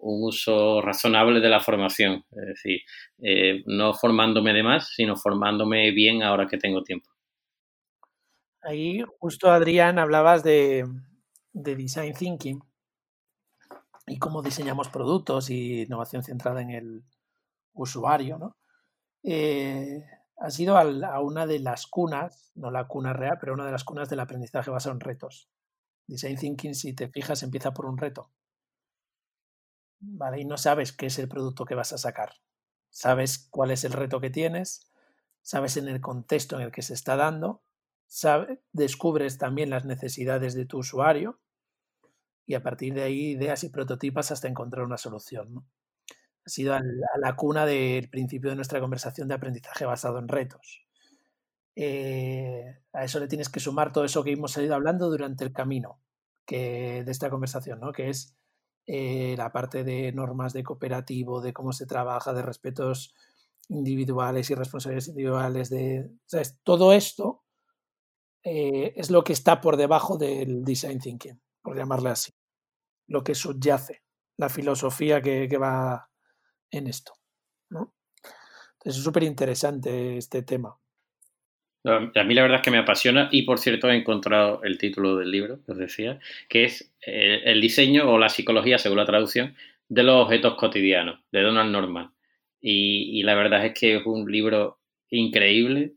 un 0.00 0.24
uso 0.24 0.80
razonable 0.80 1.40
de 1.40 1.48
la 1.48 1.60
formación, 1.60 2.24
es 2.30 2.46
decir, 2.46 2.80
eh, 3.18 3.62
no 3.66 3.92
formándome 3.94 4.52
de 4.52 4.62
más, 4.62 4.92
sino 4.94 5.16
formándome 5.16 5.90
bien 5.90 6.22
ahora 6.22 6.46
que 6.46 6.58
tengo 6.58 6.82
tiempo. 6.82 7.10
Ahí 8.62 9.02
justo 9.18 9.50
Adrián 9.50 9.98
hablabas 9.98 10.42
de, 10.42 10.86
design 11.52 12.14
thinking 12.14 12.60
y 14.06 14.18
cómo 14.18 14.42
diseñamos 14.42 14.88
productos 14.88 15.50
y 15.50 15.82
innovación 15.82 16.22
centrada 16.22 16.60
en 16.60 16.70
el 16.70 17.04
usuario, 17.72 18.38
¿no? 18.38 18.56
Eh, 19.22 20.02
ha 20.38 20.50
sido 20.50 20.78
a 20.78 21.20
una 21.20 21.46
de 21.46 21.58
las 21.58 21.86
cunas, 21.86 22.52
no 22.54 22.70
la 22.70 22.86
cuna 22.86 23.12
real, 23.12 23.36
pero 23.38 23.52
una 23.52 23.66
de 23.66 23.72
las 23.72 23.84
cunas 23.84 24.08
del 24.08 24.20
aprendizaje 24.20 24.70
basado 24.70 24.94
en 24.94 25.00
retos. 25.00 25.48
Design 26.06 26.36
thinking, 26.36 26.74
si 26.74 26.94
te 26.94 27.08
fijas, 27.08 27.42
empieza 27.42 27.72
por 27.72 27.86
un 27.86 27.98
reto. 27.98 28.30
¿Vale? 30.00 30.40
Y 30.40 30.44
no 30.44 30.56
sabes 30.56 30.92
qué 30.92 31.06
es 31.06 31.18
el 31.18 31.28
producto 31.28 31.64
que 31.64 31.74
vas 31.74 31.92
a 31.92 31.98
sacar. 31.98 32.34
Sabes 32.90 33.48
cuál 33.50 33.70
es 33.70 33.84
el 33.84 33.92
reto 33.92 34.20
que 34.20 34.30
tienes, 34.30 34.90
sabes 35.42 35.76
en 35.76 35.88
el 35.88 36.00
contexto 36.00 36.56
en 36.56 36.62
el 36.62 36.72
que 36.72 36.82
se 36.82 36.94
está 36.94 37.16
dando, 37.16 37.62
descubres 38.72 39.38
también 39.38 39.70
las 39.70 39.84
necesidades 39.84 40.54
de 40.54 40.66
tu 40.66 40.78
usuario 40.78 41.38
y 42.44 42.54
a 42.54 42.62
partir 42.62 42.94
de 42.94 43.02
ahí 43.04 43.32
ideas 43.32 43.62
y 43.62 43.68
prototipas 43.68 44.32
hasta 44.32 44.48
encontrar 44.48 44.84
una 44.84 44.96
solución. 44.96 45.64
Ha 46.44 46.48
sido 46.48 46.74
a 46.74 46.82
la 47.20 47.36
cuna 47.36 47.66
del 47.66 48.08
principio 48.10 48.50
de 48.50 48.56
nuestra 48.56 48.80
conversación 48.80 49.28
de 49.28 49.34
aprendizaje 49.34 49.84
basado 49.84 50.18
en 50.18 50.26
retos. 50.26 50.84
Eh, 51.76 52.82
a 52.92 53.04
eso 53.04 53.20
le 53.20 53.28
tienes 53.28 53.48
que 53.48 53.60
sumar 53.60 53.92
todo 53.92 54.04
eso 54.04 54.24
que 54.24 54.32
hemos 54.32 54.56
ido 54.56 54.74
hablando 54.74 55.08
durante 55.08 55.44
el 55.44 55.52
camino 55.52 56.00
que, 56.44 57.04
de 57.04 57.12
esta 57.12 57.30
conversación, 57.30 57.78
¿no? 57.78 57.92
que 57.92 58.08
es 58.08 58.36
eh, 58.86 59.34
la 59.36 59.52
parte 59.52 59.84
de 59.84 60.12
normas 60.12 60.52
de 60.52 60.64
cooperativo, 60.64 61.40
de 61.40 61.52
cómo 61.52 61.72
se 61.72 61.86
trabaja, 61.86 62.32
de 62.32 62.42
respetos 62.42 63.14
individuales 63.68 64.50
y 64.50 64.54
responsabilidades 64.54 65.08
individuales, 65.08 65.70
de 65.70 66.10
todo 66.64 66.92
esto 66.92 67.44
eh, 68.42 68.94
es 68.96 69.10
lo 69.10 69.22
que 69.22 69.32
está 69.32 69.60
por 69.60 69.76
debajo 69.76 70.16
del 70.16 70.64
design 70.64 70.98
thinking, 70.98 71.40
por 71.62 71.76
llamarle 71.76 72.10
así, 72.10 72.32
lo 73.06 73.22
que 73.22 73.34
subyace, 73.34 74.02
la 74.36 74.48
filosofía 74.48 75.20
que, 75.20 75.48
va 75.58 76.10
en 76.70 76.86
esto. 76.86 77.12
Entonces 77.70 78.98
es 78.98 79.04
súper 79.04 79.24
interesante 79.24 80.16
este 80.16 80.42
tema. 80.42 80.80
A 81.84 82.24
mí 82.24 82.34
la 82.34 82.42
verdad 82.42 82.58
es 82.58 82.62
que 82.62 82.70
me 82.70 82.78
apasiona 82.78 83.28
y 83.32 83.42
por 83.42 83.58
cierto 83.58 83.88
he 83.88 83.96
encontrado 83.96 84.62
el 84.64 84.76
título 84.76 85.16
del 85.16 85.30
libro, 85.30 85.60
os 85.66 85.78
decía, 85.78 86.18
que 86.48 86.64
es 86.64 86.92
eh, 87.06 87.40
El 87.44 87.60
diseño 87.60 88.10
o 88.10 88.18
la 88.18 88.28
psicología, 88.28 88.76
según 88.78 88.98
la 88.98 89.06
traducción, 89.06 89.56
de 89.88 90.02
los 90.02 90.24
objetos 90.24 90.56
cotidianos, 90.56 91.20
de 91.32 91.40
Donald 91.40 91.72
Norman. 91.72 92.12
Y, 92.60 93.22
la 93.22 93.34
verdad 93.34 93.64
es 93.64 93.72
que 93.72 93.96
es 93.96 94.06
un 94.06 94.30
libro 94.30 94.78
increíble 95.08 95.94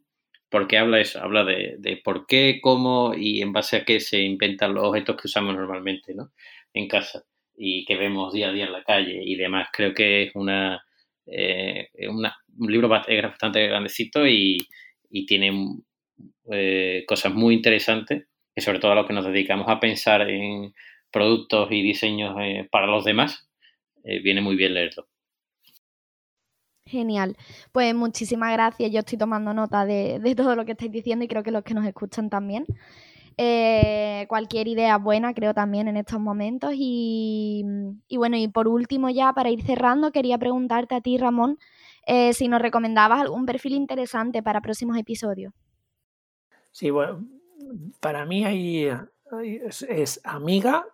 porque 0.50 0.78
habla 0.78 1.02
eso, 1.02 1.20
habla 1.22 1.44
de, 1.44 2.02
por 2.04 2.26
qué, 2.28 2.60
cómo 2.62 3.14
y 3.16 3.42
en 3.42 3.52
base 3.52 3.78
a 3.78 3.86
qué 3.86 4.00
se 4.00 4.22
inventan 4.22 4.74
los 4.74 4.86
objetos 4.86 5.18
que 5.18 5.28
usamos 5.28 5.56
normalmente 5.56 6.14
¿no? 6.14 6.32
en 6.74 6.88
casa 6.88 7.24
y 7.58 7.86
que 7.86 7.98
vemos 7.98 8.32
día 8.34 8.50
a 8.50 8.54
día 8.54 8.66
en 8.66 8.72
la 8.72 8.84
calle 8.84 9.22
y 9.24 9.36
demás. 9.36 9.68
Creo 9.74 9.94
que 9.94 10.24
es 10.24 10.36
una, 10.36 10.86
eh, 11.26 11.90
un 12.08 12.72
libro 12.72 12.88
bastante 12.88 13.68
grandecito 13.68 14.26
y, 14.28 14.60
y 15.14 15.28
tiene 15.28 15.78
eh, 16.52 17.06
cosas 17.08 17.34
muy 17.34 17.54
interesantes, 17.54 18.26
y 18.56 18.62
sobre 18.62 18.80
todo 18.80 18.92
a 18.92 18.96
lo 18.96 19.06
que 19.06 19.14
nos 19.14 19.26
dedicamos 19.26 19.70
a 19.70 19.80
pensar 19.80 20.28
en 20.28 20.74
productos 21.12 21.72
y 21.72 21.84
diseños 21.84 22.36
eh, 22.42 22.68
para 22.72 22.88
los 22.88 23.06
demás, 23.06 23.48
eh, 24.04 24.20
viene 24.20 24.42
muy 24.42 24.56
bien 24.56 24.74
leerlo. 24.74 25.08
Genial. 26.88 27.38
Pues 27.72 27.94
muchísimas 27.94 28.52
gracias. 28.54 28.92
Yo 28.92 29.00
estoy 29.00 29.18
tomando 29.20 29.54
nota 29.54 29.86
de, 29.86 30.20
todo 30.36 30.56
lo 30.56 30.66
que 30.66 30.72
estáis 30.72 30.92
diciendo 30.92 31.24
y 31.24 31.28
creo 31.28 31.44
que 31.44 31.52
los 31.52 31.64
que 31.64 31.76
nos 31.76 31.86
escuchan 31.86 32.30
también. 32.30 32.66
cualquier 34.28 34.68
idea 34.68 34.98
buena, 34.98 35.34
creo 35.34 35.54
también 35.54 35.88
en 35.88 35.98
estos 35.98 36.20
momentos. 36.20 36.74
Y, 36.76 37.64
bueno, 38.18 38.36
y 38.38 38.48
por 38.48 38.68
último, 38.68 39.12
ya 39.12 39.32
para 39.34 39.52
ir 39.52 39.62
cerrando, 39.62 40.12
quería 40.12 40.40
preguntarte 40.40 40.96
a 40.96 41.02
ti, 41.02 41.18
Ramón, 41.18 41.60
eh, 42.06 42.34
si 42.34 42.48
nos 42.48 42.62
recomendabas 42.62 43.22
algún 43.22 43.46
perfil 43.46 43.74
interesante 43.74 44.44
para 44.44 44.62
próximos 44.62 44.98
episodios. 44.98 45.54
Sí, 46.72 46.90
bueno, 46.90 47.26
para 48.00 48.26
mí 48.26 48.46
hay, 48.46 48.90
es, 49.42 50.22
amiga 50.24 50.86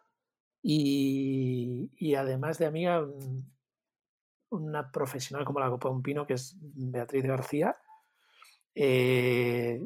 y, 0.61 2.15
además 2.15 2.57
de 2.57 2.65
amiga, 2.65 3.05
una 4.49 4.91
profesional 4.91 5.45
como 5.45 5.59
la 5.59 5.69
Copa 5.69 5.89
Un 5.89 6.03
Pino, 6.03 6.27
que 6.27 6.33
es 6.33 6.55
Beatriz 6.59 7.23
García. 7.23 7.75
Eh, 8.75 9.81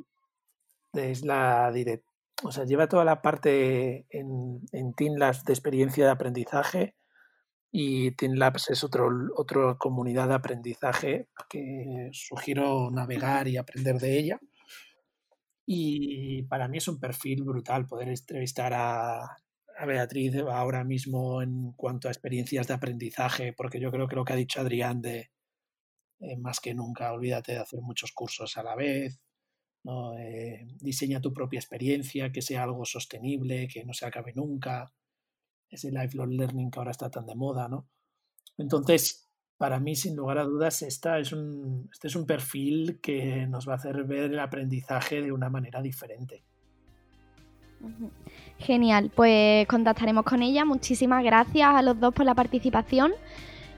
es 0.94 1.26
la 1.26 1.72
directora, 1.72 2.14
o 2.44 2.52
sea, 2.52 2.66
lleva 2.66 2.88
toda 2.88 3.06
la 3.06 3.22
parte 3.22 4.06
en, 4.10 4.62
en 4.72 4.94
TINLAS 4.94 5.46
de 5.46 5.54
experiencia 5.54 6.06
de 6.06 6.12
aprendizaje 6.12 6.96
y 7.76 8.12
TeamLabs 8.12 8.70
es 8.70 8.84
otro, 8.84 9.10
otra 9.36 9.76
comunidad 9.80 10.28
de 10.28 10.36
aprendizaje 10.36 11.28
que 11.50 12.10
sugiero 12.12 12.92
navegar 12.92 13.48
y 13.48 13.58
aprender 13.58 13.98
de 13.98 14.20
ella. 14.20 14.40
Y 15.66 16.44
para 16.44 16.68
mí 16.68 16.78
es 16.78 16.88
un 16.88 17.00
perfil 17.00 17.44
brutal 17.44 17.88
poder 17.88 18.10
entrevistar 18.10 18.74
a, 18.76 19.24
a 19.24 19.86
Beatriz 19.88 20.36
ahora 20.36 20.84
mismo 20.84 21.42
en 21.42 21.72
cuanto 21.72 22.08
a 22.08 22.12
experiencias 22.12 22.68
de 22.68 22.76
aprendizaje, 22.76 23.54
porque 23.54 23.80
yo 23.80 23.90
creo 23.90 24.08
que 24.08 24.18
lo 24.18 24.24
que 24.24 24.34
ha 24.34 24.36
dicho 24.36 24.62
Adrián 24.62 25.02
de 25.02 25.32
eh, 26.20 26.38
más 26.38 26.60
que 26.60 26.76
nunca, 26.76 27.12
olvídate 27.12 27.54
de 27.54 27.58
hacer 27.58 27.82
muchos 27.82 28.12
cursos 28.12 28.56
a 28.56 28.62
la 28.62 28.76
vez, 28.76 29.20
¿no? 29.84 30.16
Eh, 30.20 30.68
diseña 30.80 31.22
tu 31.22 31.34
propia 31.34 31.60
experiencia, 31.60 32.32
que 32.32 32.44
sea 32.44 32.64
algo 32.64 32.86
sostenible, 32.86 33.68
que 33.68 33.84
no 33.84 33.94
se 33.94 34.06
acabe 34.06 34.32
nunca, 34.36 34.94
ese 35.74 35.92
lifelong 35.92 36.32
learning 36.32 36.72
que 36.72 36.80
ahora 36.80 36.92
está 36.92 37.10
tan 37.10 37.26
de 37.26 37.36
moda, 37.36 37.68
¿no? 37.68 37.88
Entonces, 38.58 39.30
para 39.58 39.80
mí, 39.80 39.96
sin 39.96 40.16
lugar 40.16 40.38
a 40.38 40.44
dudas, 40.44 40.82
esta 40.82 41.20
es 41.20 41.32
un, 41.32 41.90
este 41.92 42.08
es 42.08 42.16
un 42.16 42.26
perfil 42.26 43.00
que 43.02 43.48
nos 43.48 43.68
va 43.68 43.74
a 43.74 43.76
hacer 43.78 44.04
ver 44.04 44.32
el 44.32 44.40
aprendizaje 44.40 45.22
de 45.22 45.32
una 45.32 45.50
manera 45.50 45.82
diferente. 45.82 46.44
Genial, 48.60 49.12
pues 49.14 49.68
contactaremos 49.68 50.24
con 50.24 50.42
ella. 50.42 50.64
Muchísimas 50.66 51.24
gracias 51.24 51.68
a 51.68 51.82
los 51.82 52.00
dos 52.00 52.14
por 52.14 52.26
la 52.26 52.34
participación. 52.34 53.12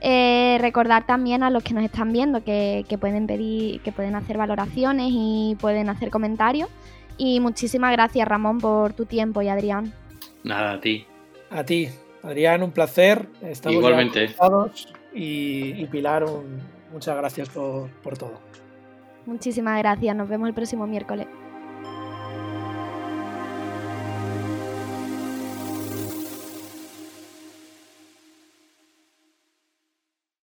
Eh, 0.01 0.57
recordar 0.61 1.07
también 1.07 1.41
a 1.41 1.49
los 1.49 1.63
que 1.63 1.73
nos 1.73 1.83
están 1.83 2.11
viendo 2.13 2.43
que, 2.43 2.85
pueden 2.99 3.25
pedir, 3.25 3.81
que 3.81 3.91
pueden 3.91 4.15
hacer 4.15 4.37
valoraciones 4.37 5.07
y 5.09 5.57
pueden 5.59 5.89
hacer 5.89 6.11
comentarios. 6.11 6.69
Y 7.17 7.39
muchísimas 7.39 7.91
gracias, 7.93 8.27
Ramón, 8.27 8.59
por 8.59 8.93
tu 8.93 9.05
tiempo 9.05 9.41
y 9.41 9.47
Adrián. 9.47 9.93
Nada, 10.43 10.73
a 10.73 10.79
ti. 10.79 11.05
A 11.49 11.63
ti, 11.63 11.89
Adrián, 12.23 12.63
un 12.63 12.71
placer. 12.71 13.27
Estamos 13.41 13.77
Igualmente. 13.77 14.35
Y, 15.13 15.81
y, 15.81 15.85
Pilar, 15.85 16.25
muchas 16.91 17.15
gracias 17.15 17.49
por 17.49 18.17
todo. 18.17 18.39
Muchísimas 19.25 19.79
gracias. 19.79 20.15
Nos 20.15 20.27
vemos 20.27 20.47
el 20.47 20.53
próximo 20.53 20.85
miércoles. 20.85 21.27